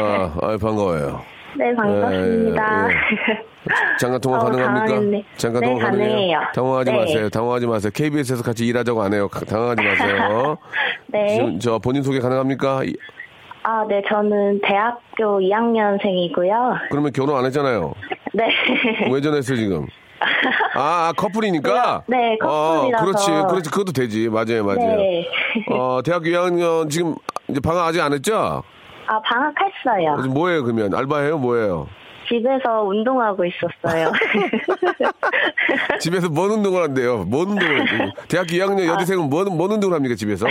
아, 0.00 0.34
아 0.40 0.56
반가워요. 0.56 1.20
네, 1.56 1.74
반갑습니다. 1.74 2.88
예, 2.90 2.94
잠깐 3.98 4.20
통화 4.20 4.38
어, 4.38 4.40
가능합니까? 4.44 4.86
당황했네. 4.86 5.24
잠깐 5.36 5.60
네, 5.62 5.66
통화 5.68 5.84
가능해요? 5.84 6.10
가능해요. 6.10 6.40
당황하지 6.54 6.90
네. 6.90 6.96
마세요. 6.98 7.28
당황하지 7.30 7.66
마세요. 7.66 7.90
KBS에서 7.94 8.42
같이 8.42 8.66
일하자고 8.66 9.02
안 9.02 9.14
해요. 9.14 9.28
가- 9.28 9.40
당황하지 9.44 9.82
마세요. 9.82 10.56
네. 11.08 11.28
지금 11.34 11.58
저 11.58 11.78
본인 11.78 12.02
소개 12.02 12.20
가능합니까? 12.20 12.84
이- 12.84 12.94
아, 13.62 13.84
네, 13.88 14.00
저는 14.08 14.60
대학교 14.62 15.40
2학년생이고요. 15.40 16.88
그러면 16.90 17.12
결혼 17.12 17.36
안 17.38 17.44
했잖아요. 17.46 17.94
네. 18.34 18.48
왜 19.10 19.20
전했어요 19.20 19.56
지금? 19.56 19.86
아, 20.76 21.08
아, 21.08 21.12
커플이니까. 21.16 22.04
네, 22.06 22.36
커플이라서. 22.38 22.46
어, 22.48 23.04
그렇지, 23.04 23.30
그렇지, 23.48 23.70
그것도 23.70 23.92
되지. 23.92 24.28
맞아요, 24.28 24.64
맞아요. 24.64 24.96
네. 24.96 25.26
어, 25.70 26.00
대학교 26.04 26.26
2학년 26.26 26.88
지금 26.90 27.14
이제 27.48 27.60
방학 27.60 27.86
아직 27.86 28.00
안 28.00 28.12
했죠? 28.12 28.62
아, 29.06 29.20
방학했어요. 29.20 30.32
뭐예요 30.32 30.62
그러면? 30.64 30.94
알바해요, 30.94 31.38
뭐예요? 31.38 31.88
집에서 32.28 32.82
운동하고 32.82 33.44
있었어요. 33.44 34.10
집에서 36.00 36.28
뭔 36.28 36.50
운동을 36.50 36.82
한대요? 36.82 37.24
뭔 37.24 37.50
운동을 37.50 37.88
해요? 37.92 38.10
대학교 38.28 38.48
2학년 38.48 38.84
여대생은 38.86 39.30
뭔, 39.30 39.56
뭔 39.56 39.70
운동을 39.72 39.94
합니까, 39.94 40.14
집에서? 40.16 40.46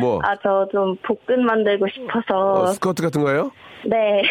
뭐? 0.00 0.20
아, 0.24 0.34
저 0.42 0.66
좀 0.72 0.96
복근 1.06 1.44
만들고 1.44 1.86
싶어서. 1.88 2.62
어, 2.62 2.66
스쿼트 2.68 3.02
같은 3.02 3.22
거예요? 3.22 3.50
네. 3.84 4.22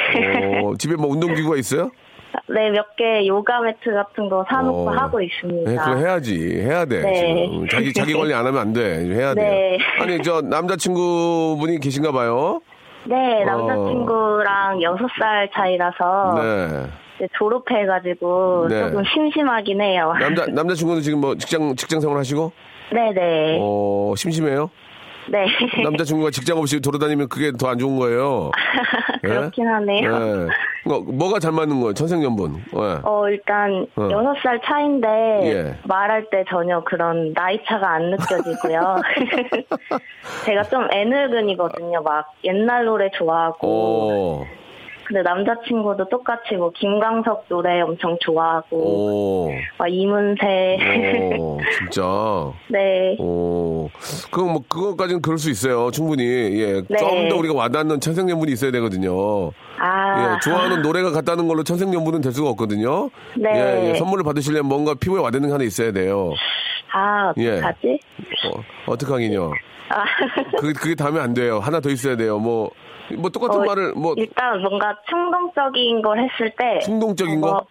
어, 0.64 0.74
집에 0.80 0.96
뭐 0.96 1.08
운동기구가 1.12 1.58
있어요? 1.58 1.92
네, 2.50 2.70
몇 2.72 2.86
개 2.98 3.28
요가 3.28 3.60
매트 3.60 3.92
같은 3.94 4.30
거 4.30 4.46
사놓고 4.50 4.88
어. 4.90 4.92
하고 4.92 5.22
있습니다. 5.22 5.70
네, 5.70 5.78
그거 5.78 5.96
해야지. 5.98 6.62
해야 6.62 6.86
돼. 6.86 7.02
네. 7.02 7.46
지금. 7.50 7.68
자기, 7.68 7.94
자기 7.94 8.14
관리 8.14 8.34
안 8.34 8.46
하면 8.48 8.60
안 8.60 8.74
돼. 8.74 8.82
해야 9.06 9.34
돼. 9.36 9.42
네. 9.44 9.78
아니, 10.00 10.18
저 10.24 10.42
남자친구분이 10.42 11.80
계신가 11.80 12.12
봐요? 12.12 12.62
네, 13.06 13.44
남자친구랑 13.46 14.82
여섯 14.82 15.08
살 15.20 15.50
차이라서 15.54 15.96
어. 16.06 16.34
네. 16.42 16.88
이제 17.18 17.28
졸업해가지고 17.38 18.68
네. 18.70 18.80
조금 18.82 19.04
심심하긴 19.06 19.82
해요. 19.82 20.14
남자, 20.20 20.46
남자친구는 20.52 21.02
지금 21.02 21.20
뭐 21.22 21.36
직장, 21.36 21.76
직장 21.76 22.00
생활 22.00 22.18
하시고? 22.18 22.52
네네. 22.92 23.58
어, 23.62 24.14
심심해요? 24.18 24.70
네. 25.30 25.46
남자친구가 25.84 26.32
직장 26.32 26.58
없이 26.58 26.80
돌아다니면 26.82 27.30
그게 27.30 27.52
더 27.52 27.68
안 27.70 27.78
좋은 27.78 27.98
거예요. 27.98 28.52
예? 29.24 29.28
그렇긴 29.28 29.68
하네요. 29.68 30.48
네. 30.86 30.90
뭐, 30.90 31.00
뭐가 31.00 31.40
잘 31.40 31.52
맞는 31.52 31.80
거예요? 31.80 31.94
천생연분. 31.94 32.56
예. 32.74 33.00
어, 33.04 33.30
일단 33.30 33.88
어. 33.96 34.10
여섯 34.12 34.36
살 34.42 34.62
차인데 34.64 35.08
예. 35.44 35.76
말할 35.88 36.30
때 36.30 36.44
전혀 36.50 36.84
그런 36.84 37.34
나이 37.34 37.60
차가 37.66 37.94
안 37.94 38.12
느껴지고요. 38.12 38.98
제가 40.46 40.64
좀 40.64 40.88
애늙은이거든요. 40.92 42.02
막 42.02 42.34
옛날 42.44 42.86
노래 42.86 43.10
좋아하고 43.12 43.68
오, 43.68 44.46
근데 45.12 45.24
남자친구도 45.24 46.08
똑같이 46.08 46.56
뭐 46.56 46.72
김광석 46.72 47.50
노래 47.50 47.82
엄청 47.82 48.18
좋아하고 48.22 48.78
오, 48.78 49.52
막 49.78 49.88
이문세 49.90 50.78
오, 51.38 51.60
진짜. 51.78 52.02
네. 52.72 53.18
오, 53.20 53.90
그거 54.32 54.46
뭐, 54.46 54.64
그거까지는 54.70 55.22
그럴 55.22 55.38
수 55.38 55.50
있어요. 55.50 55.92
충분히. 55.92 56.24
예. 56.24 56.82
네. 56.88 56.98
좀더 56.98 57.36
우리가 57.36 57.54
와닿는 57.54 58.00
천생연분이 58.00 58.54
있어야 58.54 58.72
되거든요. 58.72 59.52
아. 59.78 60.36
예. 60.36 60.40
좋아하는 60.50 60.82
노래가 60.82 61.12
같다는 61.12 61.46
걸로 61.50 61.64
천생연분은 61.66 62.22
될 62.22 62.32
수가 62.32 62.50
없거든요. 62.52 63.10
네. 63.36 63.50
예, 63.54 63.90
예. 63.90 63.94
선물을 63.96 64.24
받으시려면 64.24 64.70
뭔가 64.70 64.94
피부에 64.94 65.20
와닿는 65.22 65.50
게 65.50 65.52
하나 65.52 65.64
있어야 65.66 65.92
돼요. 65.92 66.32
아, 66.94 67.34
예. 67.38 67.58
어떡하지? 67.58 68.00
어, 68.46 68.64
어떡하긴요. 68.94 69.52
아. 69.90 70.06
그게, 70.58 70.72
그게 70.72 70.96
다음에 70.96 71.20
안 71.20 71.34
돼요. 71.34 71.60
하나 71.60 71.82
더 71.82 71.90
있어야 71.90 72.16
돼요. 72.16 72.40
뭐, 72.40 72.72
뭐 73.18 73.30
똑같은 73.30 73.62
어, 73.62 73.66
말을, 73.66 73.94
뭐, 73.94 74.14
일단 74.18 74.62
뭔가 74.62 74.96
충동적인 75.10 76.02
걸 76.02 76.20
했을 76.20 76.54
때 76.58 76.80
충동적인 76.80 77.40
뭐, 77.40 77.52
거? 77.52 77.66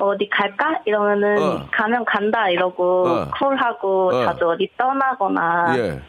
어디 0.00 0.28
갈까? 0.28 0.80
이러면은 0.84 1.38
어. 1.38 1.66
가면 1.72 2.04
간다 2.04 2.48
이러고 2.48 3.06
어. 3.06 3.30
콜하고 3.38 4.08
어. 4.08 4.24
자주 4.24 4.48
어디 4.48 4.70
떠나거나 4.76 5.74
예. 5.76 6.00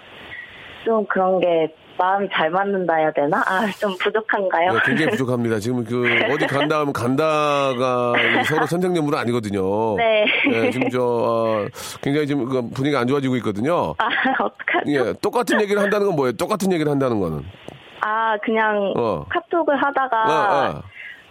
좀 0.85 1.05
그런 1.07 1.39
게 1.39 1.73
마음이 1.99 2.29
잘 2.31 2.49
맞는다 2.49 2.95
해야 2.95 3.11
되나? 3.11 3.43
아, 3.45 3.69
좀 3.77 3.93
부족한가요? 3.97 4.71
예, 4.73 4.79
굉장히 4.85 5.11
부족합니다. 5.11 5.59
지금 5.59 5.83
그 5.83 6.05
어디 6.31 6.47
간다 6.47 6.79
하면 6.79 6.93
간다가 6.93 8.13
서로 8.45 8.65
천생연분은 8.67 9.19
아니거든요. 9.19 9.97
네. 9.97 10.25
예, 10.49 10.71
지금 10.71 10.89
저 10.89 11.01
어, 11.01 11.67
굉장히 12.01 12.25
지금 12.25 12.45
그 12.45 12.69
분위기가 12.69 13.01
안 13.01 13.07
좋아지고 13.07 13.35
있거든요. 13.37 13.95
아, 13.97 14.07
어떡하죠? 14.39 14.87
예, 14.87 15.13
똑같은 15.21 15.59
얘기를 15.61 15.81
한다는 15.81 16.07
건 16.07 16.15
뭐예요? 16.15 16.31
똑같은 16.33 16.71
얘기를 16.71 16.89
한다는 16.89 17.19
거는. 17.19 17.43
아, 18.01 18.37
그냥 18.37 18.93
어. 18.97 19.25
카톡을 19.29 19.75
하다가 19.75 20.23
어, 20.23 20.77
어. 20.77 20.83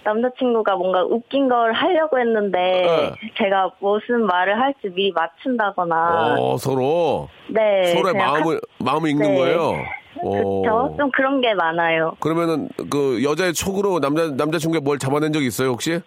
남자친구가 0.05 0.77
뭔가 0.77 1.05
웃긴 1.05 1.49
걸 1.49 1.73
하려고 1.73 2.19
했는데 2.19 2.87
어. 2.87 3.15
제가 3.37 3.73
무슨 3.81 4.25
말을 4.27 4.59
할지 4.59 4.89
미리 4.95 5.13
맞춘다거나 5.13 6.37
어, 6.39 6.57
서로 6.57 7.29
네 7.49 7.93
서로의 7.95 8.15
마음을 8.15 8.61
마음을 8.79 9.11
읽는 9.11 9.29
네. 9.29 9.37
거예요. 9.37 9.73
그쵸? 10.15 10.95
좀 10.99 11.11
그런 11.13 11.41
게 11.41 11.55
많아요. 11.55 12.17
그러면은 12.21 12.69
그 12.91 13.23
여자의 13.23 13.53
촉으로 13.53 14.01
남자 14.01 14.29
남자친구가 14.29 14.83
뭘 14.83 14.99
잡아낸 14.99 15.33
적이 15.33 15.47
있어요 15.47 15.69
혹시? 15.69 16.01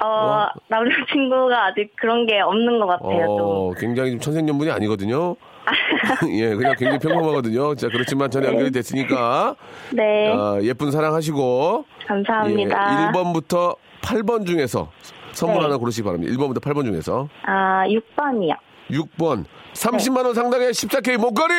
어, 0.00 0.46
남자친구가 0.68 1.66
아직 1.66 1.90
그런 1.96 2.24
게 2.26 2.38
없는 2.38 2.78
것 2.78 2.86
같아요, 2.86 3.26
어, 3.30 3.72
굉장히 3.76 4.12
좀 4.12 4.20
천생연분이 4.20 4.70
아니거든요. 4.70 5.34
예, 6.30 6.54
그냥 6.54 6.74
굉장히 6.78 6.98
평범하거든요. 6.98 7.74
자, 7.74 7.88
그렇지만 7.88 8.30
전에 8.30 8.48
연결이 8.48 8.70
됐으니까 8.70 9.56
좀. 9.90 9.96
네, 9.96 10.32
아, 10.32 10.58
예쁜 10.62 10.90
사랑하시고 10.90 11.84
감사합니다. 12.06 13.08
예, 13.08 13.12
1번부터 13.12 13.76
8번 14.02 14.46
중에서 14.46 14.90
선물 15.32 15.58
네. 15.58 15.62
하나 15.64 15.76
고르시기 15.76 16.04
바랍니다. 16.04 16.32
1번부터 16.32 16.60
8번 16.60 16.84
중에서 16.84 17.28
아, 17.46 17.84
6번이요. 17.86 18.56
6번 18.90 19.44
30만 19.78 20.24
원 20.24 20.34
상당의 20.34 20.70
14K 20.72 21.16
목걸이 21.18 21.54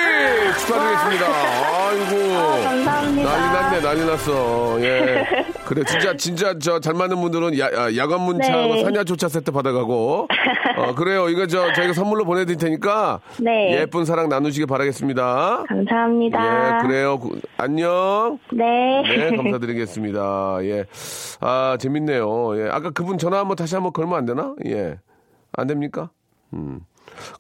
축하드리겠습니다. 0.60 1.26
아이고. 1.26 2.64
감사합니다. 2.64 3.30
난리 3.38 3.54
났네, 3.54 3.82
난리 3.82 4.06
났어. 4.06 4.82
예. 4.82 5.26
그래, 5.66 5.84
진짜, 5.88 6.18
진짜, 6.18 6.54
저, 6.60 6.80
잘 6.82 6.96
맞는 6.96 7.16
분들은 7.22 7.58
야, 7.60 7.68
아, 7.74 7.96
야간 7.96 8.22
문자하고 8.22 8.76
네. 8.76 8.84
사냐조차 8.84 9.30
세트 9.30 9.52
받아가고. 9.52 10.28
어, 10.78 10.96
그래요. 10.96 11.30
이거 11.30 11.48
저, 11.48 11.72
저희가 11.72 11.94
선물로 11.94 12.26
보내드릴 12.26 12.58
테니까. 12.58 13.22
네. 13.40 13.80
예쁜 13.80 14.04
사랑 14.04 14.28
나누시기 14.28 14.66
바라겠습니다. 14.66 15.64
감사합니다. 15.70 16.80
예, 16.84 16.88
그래요. 16.88 17.20
구- 17.20 17.40
안녕. 17.58 18.38
네. 18.52 19.02
네, 19.04 19.36
감사드리겠습니다. 19.38 20.58
예. 20.64 20.86
아, 21.40 21.78
재밌네요. 21.80 22.60
예. 22.66 22.70
아까 22.70 22.90
그분 22.90 23.18
전화 23.18 23.40
한번 23.40 23.56
다시 23.56 23.76
한번 23.76 23.94
걸면 23.94 24.18
안 24.18 24.26
되나? 24.26 24.56
예. 24.66 24.98
안 25.54 25.68
됩니까? 25.68 26.10
음. 26.54 26.82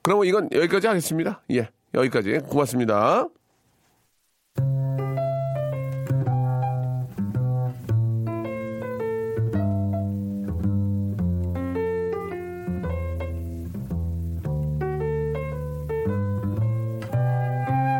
그러면 0.01 0.25
이건 0.25 0.49
여기까지 0.51 0.87
하겠습니다. 0.87 1.41
예. 1.51 1.69
여기까지. 1.93 2.39
고맙습니다. 2.49 3.27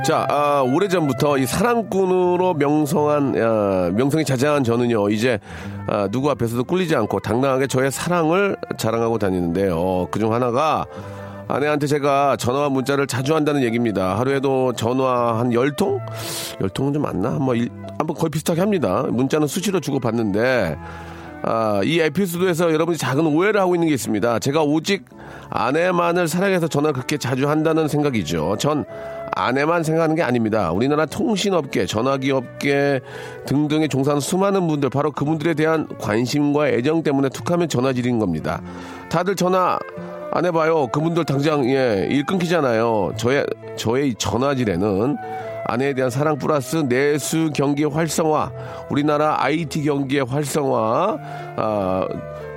자, 0.10 0.26
아, 0.28 0.62
오래전부터 0.62 1.38
이 1.38 1.46
사랑꾼으로 1.46 2.56
명성한, 2.56 3.36
아, 3.39 3.92
명성이 3.94 4.26
자자한 4.26 4.63
저는요, 4.63 5.10
이제, 5.10 5.39
아, 5.86 6.08
누구 6.10 6.32
앞에서도 6.32 6.63
꿀리지 6.63 6.96
않고 6.96 7.20
당당하게 7.20 7.68
저의 7.68 7.92
사랑을 7.92 8.58
자랑하고 8.76 9.20
다니는데요. 9.20 10.08
그중 10.10 10.34
하나가 10.34 10.88
아내한테 11.49 11.88
제가 11.88 12.38
전화와 12.38 12.69
문자를 12.69 13.07
자주 13.07 13.35
한다는 13.35 13.63
얘기입니다. 13.63 14.19
하루에도 14.19 14.71
전화 14.73 15.39
한 15.39 15.51
열통 15.51 15.99
열통은 16.62 16.93
좀 16.93 17.01
많나? 17.01 17.31
뭐, 17.31 17.55
일, 17.55 17.69
한번 17.97 18.15
거의 18.15 18.29
비슷하게 18.29 18.62
합니다. 18.62 19.03
문자는 19.09 19.47
수시로 19.47 19.79
주고받는데, 19.79 20.77
아, 21.41 21.81
이 21.83 21.99
에피소드에서 22.01 22.71
여러분이 22.71 22.99
작은 22.99 23.25
오해를 23.25 23.59
하고 23.59 23.73
있는 23.73 23.88
게 23.88 23.95
있습니다. 23.95 24.38
제가 24.39 24.62
오직 24.62 25.05
아내만을 25.49 26.27
사랑해서 26.27 26.67
전화를 26.67 26.93
그렇게 26.93 27.17
자주 27.17 27.49
한다는 27.49 27.88
생각이죠. 27.88 28.57
전 28.59 28.85
아내만 29.31 29.83
생각하는 29.83 30.15
게 30.15 30.21
아닙니다. 30.21 30.71
우리나라 30.71 31.07
통신업계, 31.07 31.88
전화기업계 31.88 32.99
등등에 33.47 33.88
종사하는 33.88 34.21
수많은 34.21 34.67
분들, 34.67 34.91
바로 34.91 35.12
그분들에 35.12 35.55
대한 35.55 35.88
관심과 35.97 36.69
애정 36.69 37.01
때문에 37.01 37.29
툭하면 37.29 37.69
전화질인 37.69 38.19
겁니다. 38.19 38.62
다들 39.09 39.35
전화 39.35 39.79
안 40.32 40.46
해봐요. 40.46 40.88
그분들 40.88 41.26
당장, 41.26 41.65
예, 41.70 42.08
일 42.10 42.26
끊기잖아요. 42.26 43.13
저의, 43.18 43.46
저의 43.78 44.10
이 44.10 44.15
전화질에는 44.15 45.18
아내에 45.65 45.94
대한 45.94 46.10
사랑 46.10 46.38
플러스 46.38 46.78
내수 46.78 47.52
경기 47.54 47.84
활성화, 47.84 48.52
우리나라 48.89 49.44
IT 49.44 49.84
경기의 49.84 50.26
활성화, 50.26 51.18
아, 51.58 52.08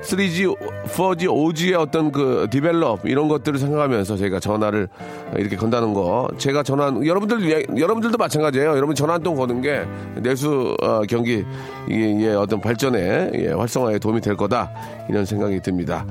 3G, 0.02 0.56
4G, 0.88 1.26
5G의 1.28 1.78
어떤 1.78 2.10
그 2.10 2.46
디벨롭 2.50 3.00
이런 3.04 3.28
것들을 3.28 3.58
생각하면서 3.58 4.16
저희가 4.16 4.40
전화를 4.40 4.88
이렇게 5.36 5.56
건다는 5.56 5.94
거. 5.94 6.28
제가 6.38 6.62
전화 6.64 6.92
여러분들 7.04 7.48
예, 7.50 7.62
여러분들도 7.78 8.18
마찬가지예요. 8.18 8.70
여러분 8.76 8.94
전화 8.94 9.14
한 9.14 9.22
통 9.22 9.36
거는 9.36 9.60
게 9.62 9.84
내수 10.16 10.76
어, 10.82 11.02
경기 11.08 11.44
이게 11.88 12.20
예, 12.20 12.34
어떤 12.34 12.60
발전에 12.60 13.30
예, 13.34 13.48
활성화에 13.52 13.98
도움이 14.00 14.20
될 14.20 14.36
거다 14.36 14.70
이런 15.08 15.24
생각이 15.24 15.60
듭니다. 15.60 16.04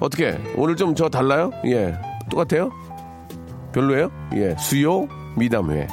어떻게 0.00 0.38
오늘 0.56 0.76
좀 0.76 0.94
저 0.94 1.08
달라요? 1.08 1.50
예, 1.64 1.94
똑같아요? 2.30 2.70
별로예요? 3.72 4.10
예, 4.34 4.54
수요 4.58 5.06
미담회. 5.38 5.86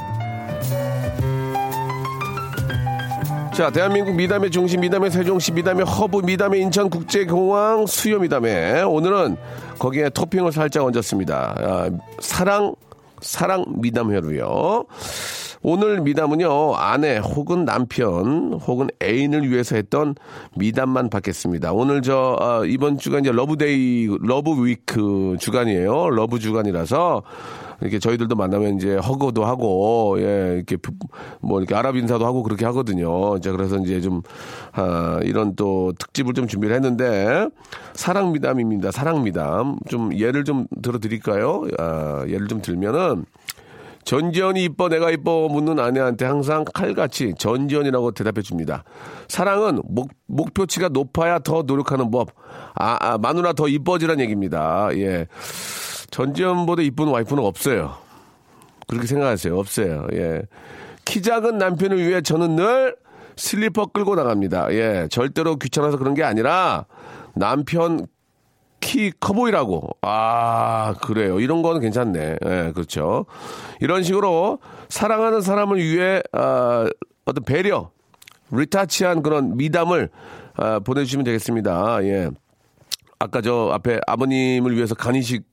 자, 3.56 3.70
대한민국 3.70 4.16
미담의 4.16 4.52
중심, 4.52 4.82
미담의 4.82 5.12
세종시, 5.12 5.54
미담의 5.54 5.86
허브, 5.86 6.18
미담의 6.18 6.60
인천국제공항 6.64 7.86
수요 7.86 8.20
미담회. 8.20 8.82
오늘은 8.82 9.38
거기에 9.80 10.10
토핑을 10.10 10.52
살짝 10.52 10.84
얹었습니다. 10.84 11.56
아, 11.58 11.90
사랑, 12.20 12.76
사랑 13.22 13.64
미담회로요. 13.78 14.84
오늘 15.62 16.02
미담은요, 16.02 16.76
아내 16.76 17.18
혹은 17.18 17.64
남편 17.64 18.60
혹은 18.68 18.90
애인을 19.02 19.50
위해서 19.50 19.78
했던 19.78 20.16
미담만 20.58 21.10
받겠습니다. 21.10 21.72
오늘 21.72 22.02
저, 22.02 22.38
아, 22.42 22.62
이번 22.66 22.98
주가 22.98 23.20
이제 23.20 23.32
love 23.32 23.75
day, 23.75 24.18
love 24.20 24.79
week 24.79 25.38
주간이에요. 25.40 26.10
love 26.10 26.40
주간이라서 26.40 27.24
이렇게 27.82 28.00
저희들도 28.00 28.36
만나면 28.36 28.78
이제 28.78 28.96
hug도 28.96 29.46
하고 29.46 30.16
예 30.20 30.54
이렇게 30.56 30.78
부- 30.78 30.94
뭐 31.42 31.60
이렇게 31.60 31.76
아랍 31.76 31.96
인사도 31.96 32.26
하고 32.26 32.44
그렇게 32.44 32.66
하거든요. 32.66 33.36
이제 33.38 33.52
그래서 33.52 33.78
이제 33.78 34.02
좀 34.02 34.22
아, 34.74 35.20
이런 35.24 35.56
또 35.56 35.94
특집을 36.00 36.34
좀 36.34 36.48
준비를 36.48 36.76
했는데 36.76 37.48
사랑 37.94 38.32
미담입니다. 38.32 38.92
사랑 38.92 39.24
미담 39.24 39.78
좀 39.90 40.18
예를 40.18 40.44
좀 40.44 40.68
들어드릴까요? 40.82 41.64
아, 41.78 42.24
예를 42.28 42.48
좀 42.48 42.62
들면은 42.62 43.26
전지현이 44.06 44.64
이뻐 44.64 44.88
내가 44.88 45.10
이뻐 45.10 45.48
묻는 45.50 45.80
아내한테 45.80 46.26
항상 46.26 46.64
칼같이 46.74 47.34
전지현이라고 47.40 48.12
대답해 48.12 48.44
줍니다. 48.44 48.84
사랑은 49.28 49.82
목, 49.84 50.12
목표치가 50.28 50.90
높아야 50.90 51.40
더 51.40 51.64
노력하는 51.64 52.12
법. 52.12 52.30
아, 52.76 52.98
아 53.00 53.18
마누라 53.18 53.54
더 53.54 53.68
이뻐지란 53.68 54.20
얘기입니다. 54.20 54.90
예. 54.94 55.28
전지현보다 56.16 56.82
이쁜 56.82 57.10
와이프는 57.10 57.44
없어요. 57.44 57.98
그렇게 58.88 59.06
생각하세요. 59.06 59.58
없어요. 59.60 60.08
예. 60.14 60.44
키 61.04 61.22
작은 61.22 61.58
남편을 61.58 61.98
위해 62.08 62.22
저는 62.22 62.56
늘 62.56 62.96
슬리퍼 63.36 63.88
끌고 63.88 64.16
나갑니다. 64.16 64.74
예. 64.74 65.10
절대로 65.12 65.58
귀찮아서 65.58 65.98
그런 65.98 66.14
게 66.14 66.24
아니라 66.24 66.86
남편 67.34 68.08
키 68.80 69.12
커 69.20 69.34
보이라고. 69.34 69.90
아, 70.04 70.94
그래요. 71.04 71.42
이런 71.42 71.62
거는 71.62 71.82
괜찮네. 71.82 72.38
예, 72.46 72.72
그렇죠. 72.74 73.26
이런 73.82 74.04
식으로 74.04 74.60
사랑하는 74.88 75.42
사람을 75.42 75.80
위해, 75.80 76.22
아, 76.32 76.86
어떤 77.26 77.44
배려, 77.44 77.90
리타치한 78.52 79.22
그런 79.22 79.58
미담을 79.58 80.10
아, 80.56 80.80
보내주시면 80.80 81.26
되겠습니다. 81.26 82.04
예. 82.04 82.30
아까 83.20 83.42
저 83.42 83.70
앞에 83.74 84.00
아버님을 84.08 84.76
위해서 84.76 84.94
간이식 84.96 85.44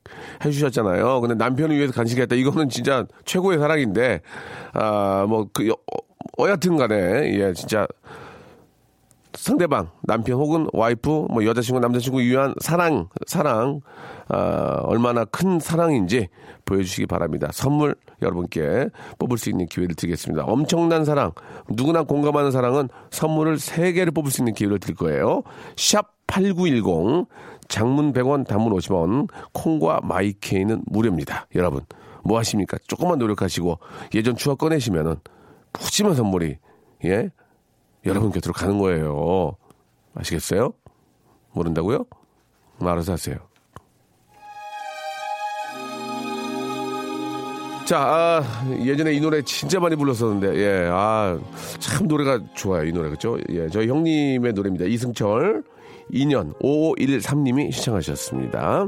해주셨잖아요. 0.45 1.21
근데 1.21 1.35
남편을 1.37 1.77
위해서 1.77 1.93
간식했다. 1.93 2.35
이거는 2.37 2.69
진짜 2.69 3.07
최고의 3.25 3.59
사랑인데, 3.59 4.21
아, 4.75 5.27
뭐, 5.29 5.49
그, 5.53 5.69
여- 5.69 5.73
어, 6.39 6.47
여하튼 6.47 6.77
간에, 6.77 6.95
예, 7.39 7.53
진짜 7.53 7.87
상대방, 9.35 9.91
남편 10.03 10.37
혹은 10.37 10.67
와이프, 10.73 11.09
뭐 11.31 11.45
여자친구, 11.45 11.81
남자친구 11.81 12.21
위한 12.21 12.55
사랑, 12.61 13.09
사랑, 13.27 13.81
아, 14.29 14.81
얼마나 14.83 15.25
큰 15.25 15.59
사랑인지 15.59 16.29
보여주시기 16.65 17.07
바랍니다. 17.07 17.49
선물 17.53 17.95
여러분께 18.21 18.89
뽑을 19.19 19.39
수 19.39 19.49
있는 19.49 19.67
기회를 19.67 19.95
드리겠습니다. 19.95 20.45
엄청난 20.45 21.05
사랑, 21.05 21.33
누구나 21.69 22.03
공감하는 22.03 22.51
사랑은 22.51 22.89
선물을 23.11 23.57
3개를 23.57 24.15
뽑을 24.15 24.31
수 24.31 24.43
있는 24.43 24.53
기회를 24.53 24.79
드릴 24.79 24.97
거예요. 24.97 25.43
샵 25.77 26.13
8910, 26.27 27.27
장문 27.69 28.13
100원, 28.13 28.47
단문 28.47 28.73
50원, 28.75 29.29
콩과 29.53 30.01
마이케이는 30.03 30.83
무료입니다. 30.87 31.47
여러분, 31.55 31.83
뭐 32.25 32.39
하십니까? 32.39 32.79
조금만 32.87 33.19
노력하시고 33.19 33.79
예전 34.15 34.37
추억 34.37 34.59
꺼내시면은 34.59 35.17
푸짐한 35.73 36.15
선물이, 36.15 36.59
예? 37.05 37.31
여러분 38.05 38.31
곁으로 38.31 38.53
가는 38.53 38.79
거예요. 38.79 39.57
아시겠어요? 40.15 40.73
모른다고요? 41.53 42.05
알아서 42.81 43.13
하세요. 43.13 43.37
자, 47.85 47.99
아, 47.99 48.43
예전에 48.81 49.13
이 49.13 49.21
노래 49.21 49.43
진짜 49.43 49.81
많이 49.81 49.97
불렀었는데, 49.97 50.57
예, 50.57 50.89
아, 50.91 51.39
참 51.79 52.07
노래가 52.07 52.41
좋아요, 52.55 52.85
이 52.85 52.93
노래, 52.93 53.11
그죠? 53.11 53.37
예, 53.51 53.69
저희 53.69 53.89
형님의 53.89 54.53
노래입니다. 54.53 54.87
이승철, 54.87 55.65
2년, 56.11 56.59
5513님이 56.61 57.73
시청하셨습니다. 57.73 58.87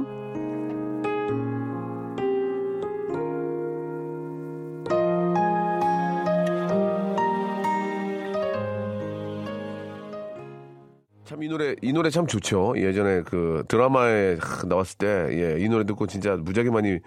참이 11.24 11.48
노래 11.48 11.74
이 11.82 11.92
노래 11.92 12.10
참 12.10 12.26
좋죠. 12.26 12.74
예전에 12.76 13.22
그 13.22 13.64
드라마에 13.66 14.36
하, 14.38 14.66
나왔을 14.66 14.98
때 14.98 15.06
예, 15.30 15.56
이 15.58 15.68
노래 15.68 15.84
듣고 15.84 16.06
진짜 16.06 16.36
무지하게 16.36 16.70
많이 16.70 16.98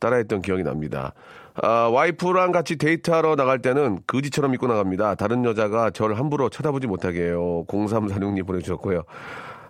따라했던 0.00 0.42
기억이 0.42 0.62
납니다. 0.62 1.12
아, 1.54 1.88
와이프랑 1.92 2.52
같이 2.52 2.76
데이트하러 2.76 3.36
나갈 3.36 3.60
때는 3.60 4.00
거지처럼 4.06 4.54
입고 4.54 4.66
나갑니다. 4.66 5.14
다른 5.16 5.44
여자가 5.44 5.90
저를 5.90 6.18
함부로 6.18 6.48
쳐다보지 6.48 6.86
못하게 6.86 7.26
해요. 7.26 7.64
0346님 7.68 8.46
보내주셨고요. 8.46 9.04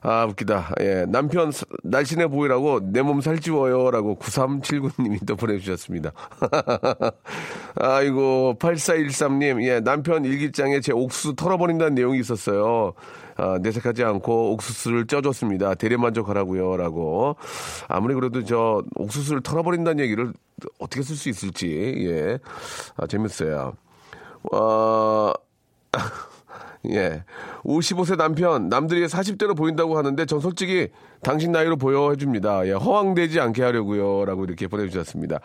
아, 0.07 0.27
웃기다. 0.27 0.75
예. 0.81 1.07
남편 1.09 1.51
사- 1.51 1.65
날씬해 1.83 2.27
보이라고 2.27 2.81
내 2.93 3.01
몸 3.01 3.23
살찌워요 3.23 3.91
라고 3.91 4.17
9379님이 4.19 5.27
또 5.27 5.35
보내주셨습니다. 5.35 6.13
아이고, 7.77 8.57
8413님, 8.59 9.63
예. 9.65 9.81
남편 9.81 10.25
일기장에 10.27 10.81
제 10.81 10.93
옥수수 10.93 11.37
털어버린다는 11.37 11.95
내용이 11.95 12.21
있었어요. 12.21 12.93
아, 13.37 13.59
내색하지 13.63 14.05
않고 14.05 14.53
옥수수를 14.53 15.07
쪄줬습니다. 15.07 15.75
대리만족하라고요. 15.75 16.77
라고. 16.77 17.37
아무리 17.89 18.15
그래도 18.15 18.45
저 18.45 18.83
옥수수를 18.97 19.41
털어버린다는 19.43 20.05
얘기를 20.05 20.33
어떻게 20.79 21.03
쓸 21.03 21.17
수 21.17 21.31
있을지, 21.31 21.95
예. 22.09 22.39
아, 22.97 23.07
재밌어요. 23.07 23.73
어, 24.53 25.33
예. 26.91 27.25
55세 27.65 28.17
남편, 28.17 28.69
남들이 28.69 29.07
40대로 29.07 29.57
보인다고 29.57 29.97
하는데, 29.97 30.27
전 30.27 30.41
솔직히 30.41 30.89
당신 31.23 31.53
나이로 31.53 31.77
보여 31.77 32.11
해줍니다. 32.11 32.67
예, 32.67 32.73
허황되지 32.73 33.41
않게 33.41 33.63
하려고요. 33.63 34.25
라고 34.27 34.45
이렇게 34.45 34.69
보내주셨습니다. 34.69 35.41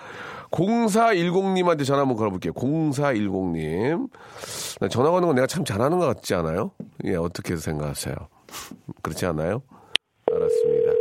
0410님한테 0.52 1.86
전화 1.86 2.02
한번 2.02 2.18
걸어볼게요. 2.18 2.54
0410님. 2.54 4.10
전화 4.90 5.12
거는 5.12 5.28
건 5.28 5.36
내가 5.36 5.48
참 5.48 5.64
잘하는 5.64 6.00
것 6.00 6.06
같지 6.08 6.34
않아요? 6.36 6.72
예, 7.06 7.16
어떻게 7.16 7.56
생각하세요? 7.56 8.16
그렇지 9.02 9.26
않아요? 9.28 9.62
알았습니다. 10.32 10.92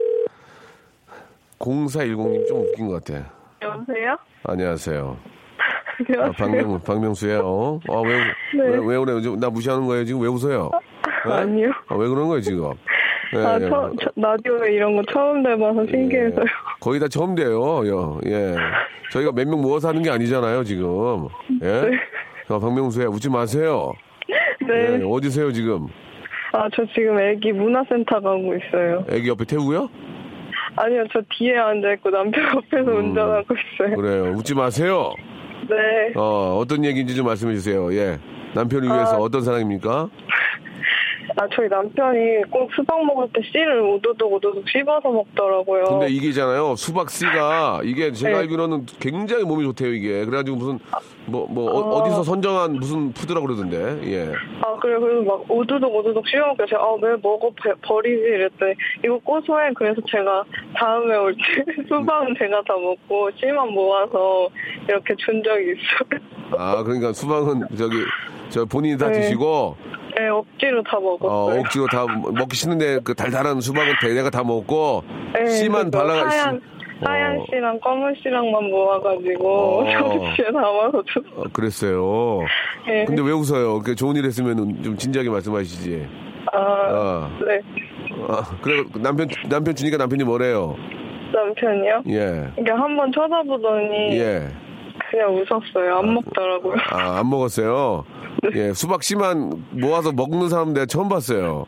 0410님 1.59 2.47
좀 2.47 2.61
웃긴 2.61 2.89
것 2.89 3.05
같아. 3.05 3.33
여보세요? 3.63 4.17
안녕하세요. 4.45 5.38
아, 5.99 6.05
안녕하세요. 6.05 6.33
박명, 6.39 6.81
박명수예요. 6.83 7.81
아, 7.89 8.01
왜, 8.01 8.19
왜, 8.63 8.79
왜 8.79 8.99
그래요? 8.99 9.21
지금 9.21 9.41
나 9.41 9.51
무시하는 9.51 9.87
거예요? 9.87 10.05
지금 10.05 10.21
왜 10.21 10.29
웃어요? 10.29 10.71
네? 11.27 11.33
아니요. 11.33 11.71
아, 11.89 11.95
왜 11.97 12.09
그런 12.09 12.29
거예요, 12.29 12.41
지금? 12.41 12.71
예, 13.35 13.39
아, 13.39 13.59
예. 13.61 13.69
처, 13.69 13.91
저, 14.01 14.11
라디오에 14.17 14.73
이런 14.75 14.97
거 14.97 15.03
처음 15.13 15.43
돼봐서 15.43 15.85
신기해서요. 15.87 16.45
거의 16.81 17.01
다 17.01 17.09
처음 17.09 17.35
돼요. 17.35 17.87
요, 17.87 18.21
예. 18.27 18.55
저희가 19.11 19.33
몇 19.33 19.47
명 19.49 19.61
모아서 19.61 19.89
하는 19.89 20.03
게 20.03 20.11
아니잖아요, 20.11 20.65
지금. 20.65 21.29
예? 21.63 21.91
아, 22.49 22.59
박명수야, 22.59 23.07
웃지 23.09 23.29
마세요. 23.29 23.93
네. 24.67 25.01
예, 25.01 25.05
어디세요, 25.05 25.53
지금? 25.53 25.87
아, 26.53 26.69
저 26.75 26.85
지금 26.95 27.19
애기 27.19 27.53
문화센터 27.53 28.21
가고 28.21 28.55
있어요. 28.55 29.05
애기 29.11 29.29
옆에 29.29 29.45
태우고요? 29.45 29.89
아니요, 30.77 31.05
저 31.13 31.21
뒤에 31.37 31.59
앉아있고 31.59 32.11
남편 32.11 32.45
옆에서 32.57 32.91
운전하고 32.91 33.55
있어요. 33.55 33.95
음. 33.95 33.97
그래요. 33.97 34.25
웃지 34.37 34.55
마세요. 34.55 35.11
네. 35.69 36.13
어, 36.17 36.59
어떤 36.59 36.85
얘기인지 36.85 37.15
좀 37.15 37.27
말씀해 37.27 37.55
주세요. 37.55 37.93
예. 37.95 38.19
남편을 38.55 38.89
위해서 38.89 39.17
아. 39.17 39.19
어떤 39.19 39.43
사랑입니까? 39.43 40.09
아, 41.41 41.47
저희 41.55 41.69
남편이 41.69 42.51
꼭 42.51 42.69
수박 42.75 43.05
먹을 43.05 43.29
때 43.33 43.41
씨를 43.53 43.81
오도독 43.81 44.33
오도독 44.33 44.65
씹어서 44.69 45.09
먹더라고요. 45.09 45.85
근데 45.85 46.09
이게 46.09 46.29
있잖아요. 46.31 46.75
수박 46.75 47.11
씨가 47.11 47.83
이게 47.85 48.11
제가 48.11 48.33
네. 48.33 48.39
알기로는 48.41 48.87
굉장히 48.99 49.45
몸이 49.45 49.63
좋대요, 49.67 49.93
이게. 49.95 50.25
그래가지고 50.25 50.57
무슨, 50.57 50.79
뭐, 51.27 51.47
뭐, 51.49 51.71
아. 51.71 51.97
어, 52.01 52.05
디서 52.05 52.25
선정한 52.25 52.73
무슨 52.75 53.13
푸드라고 53.13 53.47
그러던데, 53.47 54.01
예. 54.11 54.33
아, 54.63 54.77
그래, 54.81 54.99
그래서 54.99 55.23
막 55.23 55.49
오도독 55.49 55.95
오도독 55.95 56.27
씹어먹고 56.27 56.67
제가, 56.67 56.83
아, 56.83 56.97
왜 57.03 57.13
먹어, 57.23 57.51
버, 57.51 57.73
버리지? 57.83 58.21
이랬더니, 58.21 58.75
이거 59.05 59.19
고소해. 59.21 59.71
그래서 59.77 60.01
제가 60.11 60.43
다음에 60.77 61.17
올 61.17 61.35
때 61.37 61.39
수박은 61.89 62.35
제가 62.37 62.63
다 62.67 62.75
먹고 62.77 63.31
씨만 63.39 63.69
모아서 63.73 64.49
이렇게 64.89 65.15
준 65.19 65.41
적이 65.45 65.73
있어요. 65.73 66.21
아, 66.59 66.83
그러니까 66.83 67.13
수박은 67.13 67.61
저기, 67.77 67.97
저 68.49 68.65
본인이 68.65 68.99
다 68.99 69.07
네. 69.09 69.21
드시고, 69.21 69.77
네, 70.19 70.29
억지로 70.29 70.83
다 70.83 70.97
어, 70.97 71.01
먹었어요. 71.01 71.61
억지로 71.61 71.87
다 71.87 72.07
먹기 72.07 72.57
싫은데 72.57 73.01
그 73.05 73.15
달달한 73.15 73.61
수박은 73.61 73.95
내가 74.15 74.31
다 74.31 74.43
먹고, 74.43 75.05
네, 75.35 75.47
씨만 75.47 75.91
그래서 75.91 76.07
발라가, 76.07 76.29
하얀, 77.05 77.39
어. 77.39 77.45
씨랑 77.49 77.79
검은 77.79 78.15
씨랑만 78.21 78.71
모아가지고 78.71 79.81
어. 79.81 79.85
접시에 79.93 80.47
담아서 80.47 81.03
줬어요. 81.07 81.41
어, 81.41 81.45
그랬어요. 81.53 82.41
네. 82.89 83.05
근데 83.05 83.23
왜 83.23 83.31
웃어요? 83.31 83.79
그 83.81 83.95
좋은 83.95 84.17
일 84.17 84.25
했으면 84.25 84.83
좀 84.83 84.97
진지하게 84.97 85.31
말씀하시지. 85.31 86.09
아, 86.53 86.59
아. 86.59 87.39
네. 87.47 87.61
아, 88.29 88.43
그래, 88.61 88.83
남편, 89.01 89.29
남편 89.49 89.75
주니까 89.77 89.97
남편이 89.97 90.25
뭐래요? 90.25 90.75
남편이요? 91.33 92.03
예. 92.09 92.49
이게 92.59 92.71
한번 92.73 93.13
쳐다보더니 93.13 94.19
예. 94.19 94.49
그냥 95.11 95.35
웃었어요. 95.37 95.99
안 95.99 96.15
먹더라고요. 96.15 96.75
아, 96.91 97.19
안 97.19 97.31
먹었어요? 97.31 98.05
예, 98.55 98.73
수박 98.73 99.03
씨만 99.03 99.65
모아서 99.73 100.13
먹는 100.13 100.49
사람 100.49 100.73
내가 100.73 100.87
처음 100.87 101.09
봤어요. 101.09 101.67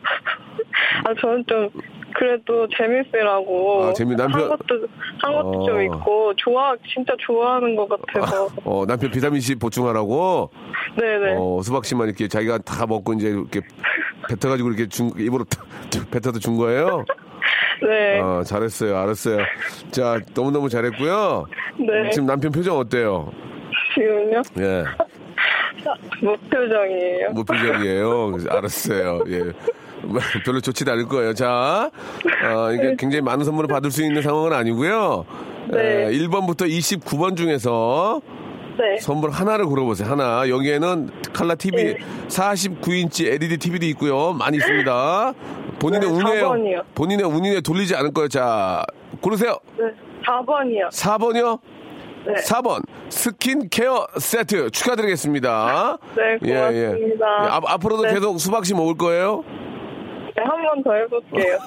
아, 1.05 1.13
저는 1.19 1.43
좀 1.47 1.69
그래도 2.13 2.67
재밌으라고 2.77 3.85
아, 3.85 3.93
재미- 3.93 4.15
남편- 4.15 4.41
한 4.41 4.49
것도 4.49 4.87
한 5.21 5.33
것도 5.33 5.49
어. 5.63 5.65
좀 5.65 5.81
있고 5.83 6.33
좋아 6.35 6.73
진짜 6.93 7.13
좋아하는 7.19 7.75
것 7.75 7.87
같아서 7.89 8.49
어, 8.65 8.85
남편 8.85 9.09
비타민C 9.11 9.55
보충하라고, 9.55 10.49
네네 10.99 11.35
어, 11.39 11.61
수박 11.63 11.85
씨만 11.85 12.07
이렇게 12.07 12.27
자기가 12.27 12.59
다 12.59 12.85
먹고 12.85 13.13
이제 13.13 13.29
이렇게 13.29 13.61
뱉어가지고 14.29 14.69
이렇게 14.69 14.87
준, 14.87 15.09
입으로 15.17 15.45
탁 15.45 15.65
뱉어서 16.11 16.37
준 16.39 16.57
거예요? 16.57 17.05
네 17.83 18.19
어, 18.19 18.43
잘했어요. 18.45 18.97
알았어요. 18.97 19.39
자, 19.91 20.19
너무너무 20.33 20.69
잘했고요. 20.69 21.45
네. 21.79 22.09
지금 22.11 22.27
남편 22.27 22.51
표정 22.51 22.77
어때요? 22.77 23.31
지금요 23.95 24.41
예. 24.59 24.83
무표정이에요. 26.21 27.31
무표정이에요. 27.33 28.37
알았어요. 28.49 29.23
예. 29.27 29.51
별로 30.45 30.59
좋지도 30.59 30.91
않을 30.91 31.05
거예요. 31.07 31.33
자, 31.33 31.91
어, 32.43 32.71
이게 32.71 32.95
굉장히 32.97 33.21
많은 33.21 33.43
선물을 33.45 33.67
받을 33.67 33.91
수 33.91 34.03
있는 34.03 34.21
상황은 34.21 34.53
아니고요. 34.53 35.25
네. 35.71 36.09
1번부터 36.11 36.67
29번 36.67 37.37
중에서 37.37 38.21
네. 38.81 38.97
선물 38.99 39.29
하나를 39.29 39.65
고르보세요. 39.65 40.09
하나. 40.09 40.49
여기에는 40.49 41.09
칼라 41.33 41.53
TV 41.55 41.83
네. 41.83 41.97
49인치 42.27 43.27
LED 43.31 43.57
TV도 43.57 43.85
있고요. 43.87 44.33
많이 44.33 44.57
있습니다. 44.57 45.33
본인의 45.79 46.09
네, 46.09 46.15
운이에요. 46.15 46.49
4번이요. 46.49 46.83
본인의 46.95 47.25
운이에 47.27 47.61
돌리지 47.61 47.95
않을 47.95 48.11
거예요. 48.13 48.27
자, 48.27 48.83
고르세요. 49.21 49.57
네. 49.77 49.85
4번이요. 50.25 50.89
4번이요? 50.91 51.59
네. 52.27 52.33
4번 52.33 52.83
스킨케어 53.09 54.07
세트 54.17 54.69
축하드리겠습니다. 54.71 55.97
네, 56.15 56.37
고맙습니다. 56.37 57.25
예, 57.45 57.47
앞, 57.49 57.63
앞으로도 57.67 58.03
네. 58.03 58.13
계속 58.13 58.37
수박씨 58.39 58.73
먹을 58.75 58.95
거예요? 58.95 59.43
네, 60.35 60.43
한 60.43 60.61
번 60.63 60.83
더 60.83 60.93
해볼게요. 60.93 61.57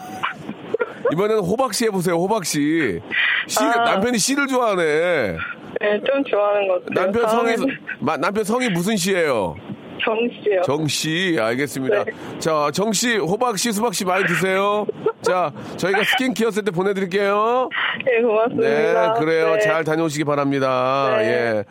이번에는 1.12 1.42
호박씨 1.42 1.84
해보세요. 1.86 2.14
호박씨. 2.16 3.00
씨, 3.46 3.58
아. 3.64 3.84
남편이 3.84 4.16
씨를 4.18 4.46
좋아하네. 4.46 5.36
네, 5.80 6.00
좀 6.04 6.24
좋아하는 6.24 6.68
것 6.68 6.84
같아요. 6.84 7.04
남편 7.06 7.28
성이 7.28 7.56
다음에는 7.56 7.76
마- 8.00 8.16
남편 8.16 8.44
성이 8.44 8.68
무슨 8.70 8.96
씨예요? 8.96 9.56
정씨요. 10.04 10.62
정씨 10.64 11.36
알겠습니다. 11.40 12.04
네. 12.04 12.12
자 12.38 12.70
정씨 12.72 13.16
호박씨 13.16 13.72
수박씨 13.72 14.04
많이 14.04 14.24
드세요. 14.26 14.86
자 15.22 15.52
저희가 15.76 16.02
스킨케어 16.04 16.50
세트 16.50 16.72
보내드릴게요. 16.72 17.68
네, 18.04 18.20
고맙습니다. 18.22 18.68
네 18.68 19.20
그래요. 19.20 19.52
네. 19.54 19.60
잘 19.60 19.84
다녀오시기 19.84 20.24
바랍니다. 20.24 21.14
네. 21.18 21.24
예. 21.28 21.64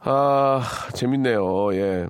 아 0.00 0.62
재밌네요. 0.94 1.74
예. 1.74 2.06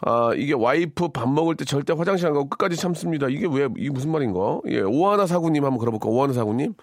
아, 0.00 0.30
이게 0.36 0.54
와이프 0.54 1.08
밥 1.08 1.28
먹을 1.28 1.56
때 1.56 1.64
절대 1.64 1.92
화장실 1.92 2.28
안 2.28 2.32
가고 2.32 2.48
끝까지 2.48 2.76
참습니다. 2.76 3.26
이게 3.28 3.48
왜, 3.50 3.66
이게 3.76 3.90
무슨 3.90 4.12
말인가? 4.12 4.60
예, 4.68 4.80
오하나 4.82 5.26
사구님 5.26 5.64
한번 5.64 5.78
걸어볼까? 5.80 6.08
오하나 6.08 6.32
사구님? 6.32 6.74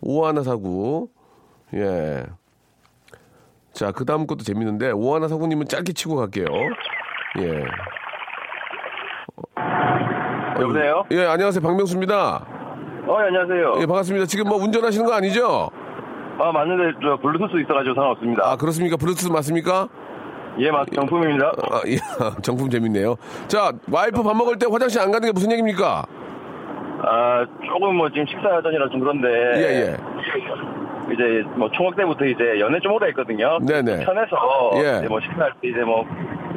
오하나 0.00 0.42
사구. 0.42 1.08
예. 1.74 2.24
자, 3.72 3.92
그 3.92 4.04
다음 4.04 4.26
것도 4.26 4.42
재밌는데, 4.42 4.90
오하나 4.92 5.28
사구님은 5.28 5.66
짧게 5.68 5.92
치고 5.92 6.16
갈게요. 6.16 6.46
예. 7.38 7.64
여보세요? 10.60 11.04
예, 11.12 11.24
안녕하세요. 11.26 11.62
박명수입니다. 11.62 12.46
어, 13.06 13.16
안녕하세요. 13.16 13.74
예, 13.80 13.86
반갑습니다. 13.86 14.26
지금 14.26 14.48
뭐 14.48 14.58
운전하시는 14.58 15.06
거 15.06 15.12
아니죠? 15.14 15.70
아, 16.38 16.52
맞는데, 16.52 16.98
저, 17.02 17.16
블루투스 17.22 17.60
있어가지고 17.62 17.94
상관없습니다. 17.94 18.42
아, 18.50 18.56
그렇습니까? 18.56 18.96
블루투스 18.96 19.28
맞습니까? 19.28 19.88
예, 20.58 20.70
맞, 20.70 20.86
정품입니다. 20.92 21.46
아, 21.70 21.80
예, 21.86 21.96
정품 22.42 22.68
재밌네요. 22.70 23.14
자, 23.46 23.72
와이프 23.90 24.22
밥 24.22 24.36
먹을 24.36 24.58
때 24.58 24.66
화장실 24.70 25.00
안 25.00 25.10
가는 25.12 25.26
게 25.26 25.32
무슨 25.32 25.50
얘기입니까? 25.52 26.04
아, 27.02 27.46
조금 27.66 27.96
뭐, 27.96 28.08
지금 28.10 28.26
식사 28.26 28.60
전이라 28.60 28.88
좀 28.90 29.00
그런데. 29.00 29.28
예, 29.56 29.62
예. 29.92 29.96
이제 31.12 31.42
뭐 31.56 31.70
총각 31.70 31.96
때부터 31.96 32.24
이제 32.24 32.58
연애 32.60 32.78
좀 32.80 32.92
오래 32.92 33.08
했거든요. 33.08 33.58
네네. 33.66 34.04
편해서 34.04 34.36
예. 34.76 34.98
이제 34.98 35.08
뭐 35.08 35.20
식사할 35.20 35.52
때 35.60 35.68
이제 35.68 35.80
뭐 35.80 36.04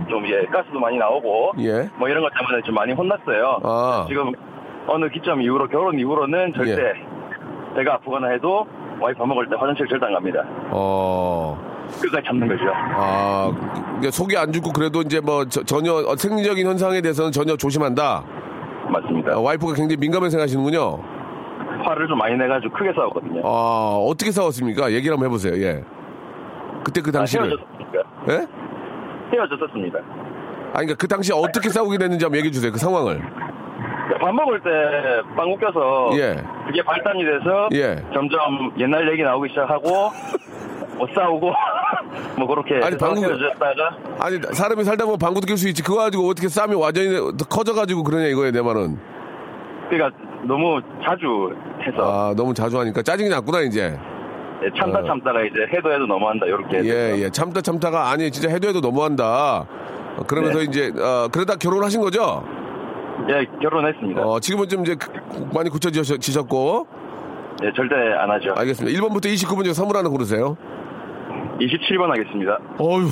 좀 0.10 0.28
예, 0.28 0.44
가스도 0.48 0.80
많이 0.82 0.98
나오고 0.98 1.54
예. 1.60 1.90
뭐 1.98 2.10
이런 2.10 2.22
것 2.22 2.30
때문에 2.38 2.62
좀 2.66 2.76
많이 2.76 2.92
혼났어요. 2.92 3.60
아. 3.64 4.06
지금 4.10 4.34
어느 4.86 5.08
기점 5.10 5.42
이후로 5.42 5.70
결혼 5.70 5.98
이후로는 5.98 6.54
절대 6.56 6.72
예. 6.74 6.94
배가 7.76 7.94
아프거나 7.94 8.28
해도 8.28 8.68
와이프 9.00 9.18
밥 9.18 9.26
먹을 9.28 9.48
때 9.48 9.56
화장실 9.58 9.88
절대 9.88 10.06
안 10.08 10.14
갑니다. 10.14 10.44
어, 10.72 11.58
끝까지 12.02 12.28
참는 12.28 12.50
거죠. 12.50 12.64
아, 12.74 13.50
이게 14.00 14.12
속이 14.12 14.36
안 14.38 14.52
죽고 14.52 14.74
그래도 14.74 15.02
이제 15.02 15.22
뭐 15.22 15.46
저- 15.46 15.64
전혀 15.64 15.94
어, 15.94 16.16
생리적인 16.18 16.68
현상에 16.68 17.00
대해서는 17.00 17.32
전혀 17.32 17.56
조심한다. 17.56 18.24
맞습니다. 18.90 19.36
아, 19.36 19.40
와이프가 19.40 19.74
굉장히 19.74 19.96
민감하게 20.02 20.32
생각하시는군요. 20.32 21.00
화를 21.84 22.08
좀 22.08 22.18
많이 22.18 22.36
내가지고 22.38 22.74
크게 22.74 22.94
싸웠거든요. 22.94 23.42
아, 23.46 23.98
어떻게 24.08 24.32
싸웠습니까? 24.32 24.92
얘기를 24.92 25.14
한번 25.14 25.28
해보세요, 25.30 25.54
예. 25.62 25.84
그때 26.84 27.02
그 27.02 27.10
아, 27.10 27.20
당시를. 27.20 27.46
헤어졌습니까? 27.48 28.04
예? 28.30 28.48
헤어졌었습니다. 29.36 30.00
아, 30.00 30.74
그러니까 30.74 30.96
그 30.98 31.08
당시 31.08 31.32
어떻게 31.34 31.70
싸우게 31.70 31.98
됐는지 31.98 32.26
한번 32.26 32.38
얘기해 32.40 32.52
주세요, 32.52 32.72
그 32.72 32.78
상황을. 32.80 33.22
밥 34.20 34.34
먹을 34.34 34.60
때빵 34.62 35.58
껴서 35.58 36.10
예. 36.18 36.44
그게 36.68 36.82
발단이 36.84 37.24
돼서 37.24 37.70
예. 37.74 38.04
점점 38.14 38.72
옛날 38.80 39.10
얘기 39.12 39.24
나오기 39.24 39.50
시작하고 39.50 39.90
뭐 40.98 41.08
싸우고 41.14 41.52
뭐 42.38 42.48
그렇게 42.48 42.76
아니, 42.76 42.96
헤어졌다가 42.96 43.98
아니, 44.20 44.40
사람이 44.54 44.84
살다 44.84 45.06
보면 45.06 45.20
방구도 45.20 45.46
낄 45.46 45.58
수 45.58 45.68
있지. 45.70 45.82
그거 45.84 45.98
가지고 46.00 46.28
어떻게 46.30 46.48
싸움이 46.48 46.76
완전히 46.76 47.10
더 47.38 47.46
커져가지고 47.46 48.04
그러냐 48.04 48.28
이거예요, 48.28 48.52
내 48.52 48.62
말은. 48.62 48.98
그러니까 49.90 50.18
너무 50.46 50.82
자주 51.04 51.54
해서 51.86 52.30
아, 52.32 52.34
너무 52.36 52.54
자주 52.54 52.80
하니까 52.80 53.02
짜증이 53.02 53.30
났구나, 53.30 53.62
이제. 53.62 53.98
예, 54.64 54.70
참다 54.80 55.00
어. 55.00 55.04
참다가 55.06 55.42
이제 55.44 55.60
해도 55.76 55.92
해도 55.92 56.06
너무한다 56.06 56.46
이렇게 56.46 56.78
예, 56.86 57.22
예. 57.24 57.30
참다 57.30 57.62
참다가 57.62 58.10
아니, 58.12 58.32
진짜 58.32 58.50
해도 58.50 58.68
해도 58.68 58.80
너무한다. 58.80 59.60
어, 60.18 60.24
그러면서 60.28 60.60
네. 60.60 60.66
이제, 60.66 60.92
어, 60.98 61.28
그러다 61.32 61.56
결혼하신 61.56 62.02
거죠? 62.02 62.44
예, 63.30 63.46
결혼했습니다. 63.62 64.22
어, 64.22 64.40
지금은 64.40 64.68
좀 64.70 64.82
이제 64.82 64.96
그- 64.96 65.12
많이 65.54 65.70
굳혀지셨고. 65.70 66.88
예, 67.64 67.72
절대 67.76 67.96
안 68.18 68.30
하죠. 68.32 68.54
알겠습니다. 68.56 69.00
1번부터 69.00 69.26
29번 69.34 69.64
중에 69.64 69.74
선물 69.74 69.98
하나 69.98 70.10
고르세요. 70.10 70.58
27번 71.60 72.08
하겠습니다. 72.10 72.58
어휴, 72.80 73.08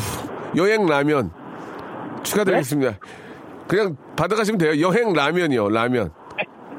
여행 0.57 0.85
라면. 0.85 1.31
축하드리겠습니다. 2.23 2.91
네? 2.91 2.97
그냥 3.67 3.95
받아가시면 4.17 4.57
돼요. 4.57 4.81
여행 4.87 5.13
라면이요, 5.13 5.69
라면. 5.69 6.11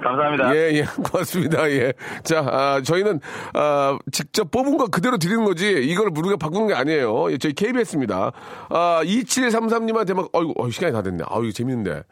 감사합니다. 0.02 0.54
예, 0.56 0.72
예, 0.74 0.84
고맙습니다. 1.10 1.70
예. 1.70 1.92
자, 2.24 2.40
아, 2.40 2.80
저희는, 2.84 3.20
아, 3.54 3.98
직접 4.10 4.50
뽑은 4.50 4.76
거 4.76 4.86
그대로 4.88 5.16
드리는 5.18 5.44
거지, 5.44 5.70
이걸 5.84 6.10
우리가 6.16 6.36
바꾸는 6.36 6.66
게 6.68 6.74
아니에요. 6.74 7.30
예, 7.32 7.38
저희 7.38 7.52
KBS입니다. 7.52 8.32
아, 8.68 9.00
2733님한테 9.04 10.14
막, 10.14 10.28
어이구, 10.32 10.54
어이, 10.56 10.70
시간이 10.70 10.92
다 10.92 11.02
됐네. 11.02 11.24
아유, 11.28 11.44
이거 11.44 11.52
재밌는데. 11.52 12.02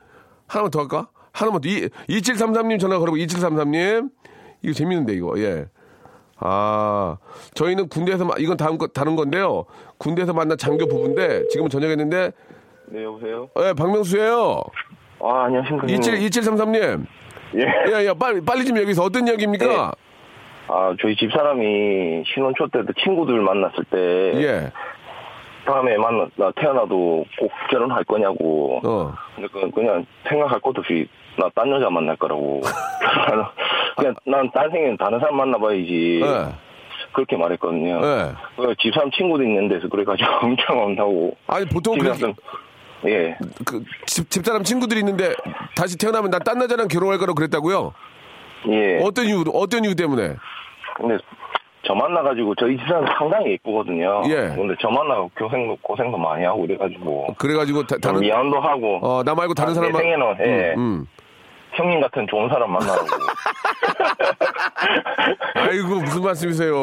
하나만 0.47 0.71
더 0.71 0.81
할까? 0.81 1.09
하나만 1.33 1.61
더. 1.61 1.69
이, 1.69 1.89
2733님 2.09 2.79
전화 2.81 2.99
걸어보 2.99 3.17
2733님. 3.19 4.11
이거 4.63 4.73
재밌는데, 4.73 5.15
이거, 5.15 5.39
예. 5.39 5.67
아, 6.43 7.19
저희는 7.55 7.89
군대에서, 7.89 8.25
마- 8.25 8.35
이건 8.39 8.57
다음 8.57 8.79
거, 8.79 8.87
다른 8.87 9.15
건데요. 9.17 9.65
군대에서 9.99 10.33
만난 10.33 10.57
장교 10.57 10.87
부부인데, 10.87 11.49
지금은 11.49 11.69
전역했는데, 11.71 12.33
네, 12.93 13.05
여보세요? 13.05 13.49
예, 13.61 13.73
박명수예요 13.75 14.63
아, 15.23 15.45
안녕하십니까. 15.45 15.87
27, 15.87 16.19
2733님. 16.31 17.07
예. 17.57 17.93
야, 17.93 18.05
야, 18.07 18.15
빨리, 18.15 18.41
빨리 18.45 18.65
좀 18.65 18.77
여기서 18.79 19.03
어떤 19.05 19.27
이야기입니까? 19.27 19.67
네. 19.67 19.77
아, 20.69 20.95
저희 21.01 21.17
집사람이 21.17 22.23
신혼초 22.33 22.69
때도 22.69 22.93
친구들 23.03 23.41
만났을 23.41 23.85
때 23.91 23.99
예. 24.43 24.73
다음에 25.67 25.97
만나 25.99 26.27
나 26.37 26.51
태어나도 26.53 27.25
꼭 27.39 27.51
결혼할 27.71 28.05
거냐고. 28.05 28.81
어. 28.85 29.13
근데 29.35 29.49
그 29.53 29.71
그냥 29.73 30.07
생각할 30.29 30.61
것도 30.61 30.81
없이 30.81 31.07
나 31.37 31.49
딴 31.55 31.71
여자 31.71 31.91
만날 31.91 32.17
거라고. 32.17 32.61
그냥 33.97 34.15
난 34.25 34.51
딴 34.53 34.71
생엔 34.71 34.97
다른 34.97 35.19
사람 35.19 35.37
만나봐야지. 35.37 36.21
예. 36.25 36.55
그렇게 37.13 37.37
말했거든요. 37.37 38.01
예. 38.03 38.33
그 38.57 38.75
집사람 38.79 39.11
친구도 39.11 39.43
있는 39.43 39.69
데서 39.69 39.89
그래가지고 39.89 40.29
엄청 40.47 40.79
온다고. 40.85 41.37
아니, 41.49 41.67
보통 41.67 41.99
그렇게, 41.99 42.33
예. 43.07 43.37
그, 43.65 43.83
집, 44.07 44.31
집사람 44.31 44.63
친구들이 44.63 45.01
있는데, 45.01 45.35
다시 45.75 45.97
태어나면 45.97 46.31
나 46.31 46.39
딴 46.39 46.61
여자랑 46.63 46.89
결혼할 46.89 47.19
거라고 47.19 47.35
그랬다고요? 47.35 47.93
예. 48.69 49.01
어떤 49.03 49.27
이유로, 49.27 49.53
어떤 49.53 49.85
이유 49.85 49.95
때문에? 49.95 50.35
근데 50.97 51.17
저 51.87 51.95
만나가지고 51.95 52.55
저희 52.57 52.77
집사람 52.77 53.07
상당히 53.19 53.53
예쁘거든요. 53.53 54.23
예. 54.29 54.35
근데 54.55 54.75
저 54.83 54.91
만나고 54.91 55.31
고생도 55.39 55.79
고생도 55.81 56.19
많이 56.19 56.45
하고 56.45 56.61
그래가지고 56.67 57.35
그래가지고, 57.39 57.83
다, 57.85 57.89
좀 57.95 58.01
다른, 58.01 58.21
미안도 58.21 58.61
하고. 58.61 58.99
어, 59.03 59.23
나 59.25 59.35
말고 59.35 59.55
다른 59.55 59.71
아, 59.71 59.75
사람 59.75 59.93
내 59.93 59.99
생에는 59.99 60.27
예. 60.41 60.75
음, 60.75 60.79
음. 60.79 61.07
형님 61.73 62.01
같은 62.03 62.27
좋은 62.29 62.49
사람 62.51 62.71
만나고. 62.73 63.01
아이고, 65.55 66.01
무슨 66.01 66.23
말씀이세요? 66.23 66.75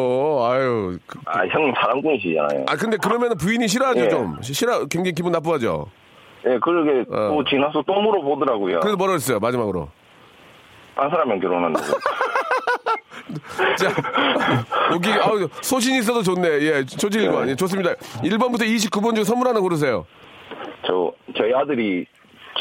아유. 0.49 0.97
그- 1.05 1.19
아 1.25 1.45
형님 1.45 1.73
사랑꾼이시잖아요. 1.75 2.65
아, 2.67 2.75
근데 2.75 2.97
그러면 2.97 3.35
부인이 3.37 3.67
싫어하죠, 3.67 3.99
예. 3.99 4.09
좀. 4.09 4.37
싫어, 4.41 4.85
굉장히 4.85 5.13
기분 5.13 5.31
나빠하죠. 5.31 5.87
예, 6.49 6.59
그러게 6.59 7.05
어. 7.09 7.29
또 7.29 7.43
지나서 7.43 7.83
또 7.85 8.01
물어보더라고요. 8.01 8.79
그래서 8.79 8.97
뭐라 8.97 9.11
그랬어요, 9.11 9.39
마지막으로? 9.39 9.89
딴 10.95 11.09
사람이랑 11.09 11.39
결혼한다고. 11.39 11.85
자, 13.77 13.89
여기, 14.93 15.11
아우, 15.11 15.47
소신이 15.61 15.99
있어도 15.99 16.23
좋네. 16.23 16.47
예, 16.61 16.85
조질관. 16.85 17.49
예, 17.49 17.55
좋습니다. 17.55 17.93
1번부터 18.23 18.61
29번 18.61 19.15
중 19.15 19.23
선물 19.23 19.47
하나 19.47 19.59
고르세요. 19.59 20.05
저 20.85 21.11
저희 21.37 21.53
아들이 21.53 22.05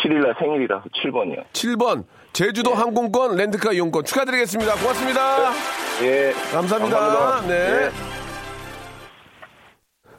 7일날 0.03 0.39
생일이라서 0.39 0.85
7번이요. 1.03 1.45
7번, 1.53 2.05
제주도 2.33 2.75
항공권 2.75 3.37
렌트카 3.37 3.73
이용권 3.73 4.05
축하드리겠습니다. 4.05 4.75
고맙습니다. 4.75 5.53
예. 6.03 6.33
감사합니다. 6.53 6.99
감사합니다. 6.99 7.47
네. 7.47 7.85
예. 7.87 8.16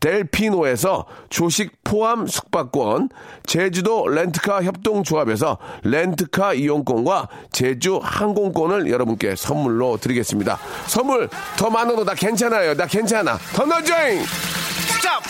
델피노에서 0.00 1.06
조식 1.30 1.72
포함 1.84 2.26
숙박권, 2.26 3.10
제주도 3.46 4.06
렌트카 4.08 4.62
협동조합에서 4.64 5.58
렌트카 5.82 6.54
이용권과 6.54 7.28
제주 7.52 8.00
항공권을 8.02 8.90
여러분께 8.90 9.36
선물로 9.36 9.96
드리겠습니다. 9.98 10.58
선물 10.86 11.28
더 11.56 11.70
많아도 11.70 12.04
나 12.04 12.14
괜찮아요. 12.14 12.74
나 12.74 12.86
괜찮아. 12.86 13.38
더 13.54 13.64
넣어줘잉! 13.64 14.22
Stop 14.24 15.22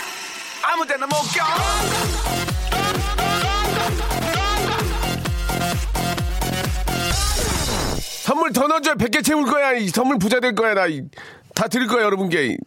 아무 0.63 0.85
데나 0.85 1.05
못 1.05 1.15
껴. 1.35 1.43
선물 8.23 8.51
더 8.53 8.67
넣어줘. 8.67 8.95
100개 8.95 9.23
채울 9.23 9.45
거야. 9.45 9.73
이 9.73 9.87
선물 9.89 10.17
부자 10.17 10.39
될 10.39 10.55
거야. 10.55 10.73
나. 10.73 10.87
이- 10.87 11.03
다 11.55 11.67
드릴 11.69 11.87
거야, 11.87 12.03
여러분께. 12.03 12.57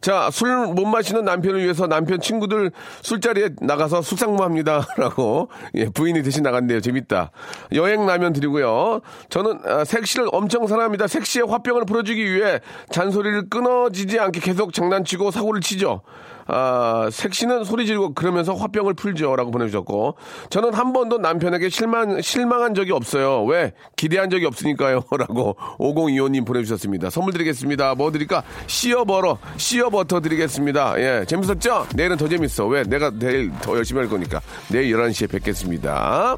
자, 0.00 0.28
술 0.30 0.66
못 0.66 0.84
마시는 0.84 1.24
남편을 1.24 1.62
위해서 1.62 1.86
남편 1.86 2.20
친구들 2.20 2.72
술자리에 3.02 3.50
나가서 3.60 4.02
숙상무 4.02 4.42
합니다. 4.42 4.86
라고. 4.98 5.48
예, 5.74 5.86
부인이 5.86 6.22
대신 6.22 6.42
나간대요. 6.42 6.80
재밌다. 6.80 7.30
여행 7.74 8.04
라면 8.04 8.32
드리고요. 8.32 9.00
저는 9.30 9.60
아, 9.64 9.84
섹시를 9.84 10.28
엄청 10.32 10.66
사랑합니다. 10.66 11.06
섹시의 11.06 11.46
화병을 11.48 11.84
풀어주기 11.86 12.34
위해 12.34 12.60
잔소리를 12.90 13.48
끊어지지 13.48 14.18
않게 14.18 14.40
계속 14.40 14.72
장난치고 14.74 15.30
사고를 15.30 15.60
치죠. 15.60 16.02
아, 16.54 17.08
섹시는 17.10 17.64
소리 17.64 17.86
지르고 17.86 18.12
그러면서 18.12 18.54
화병을 18.54 18.94
풀죠. 18.94 19.34
라고 19.36 19.50
보내주셨고. 19.50 20.16
저는 20.50 20.74
한 20.74 20.92
번도 20.92 21.18
남편에게 21.18 21.70
실망, 21.70 22.20
실망한 22.20 22.74
적이 22.74 22.92
없어요. 22.92 23.44
왜? 23.44 23.72
기대한 23.96 24.28
적이 24.28 24.46
없으니까요. 24.46 25.02
라고 25.18 25.56
5025님 25.78 26.46
보내주셨습니다. 26.46 27.08
선물 27.08 27.32
드리겠습니다. 27.32 27.94
뭐 27.94 28.12
드릴까? 28.12 28.42
씨어버터, 28.66 29.38
씨어버터 29.56 30.20
드리겠습니다. 30.20 30.94
예, 30.98 31.24
재밌었죠? 31.26 31.86
내일은 31.94 32.18
더 32.18 32.28
재밌어. 32.28 32.66
왜? 32.66 32.82
내가 32.82 33.10
내일 33.10 33.50
더 33.62 33.76
열심히 33.76 34.00
할 34.00 34.10
거니까. 34.10 34.40
내일 34.68 34.94
11시에 34.94 35.30
뵙겠습니다. 35.30 36.36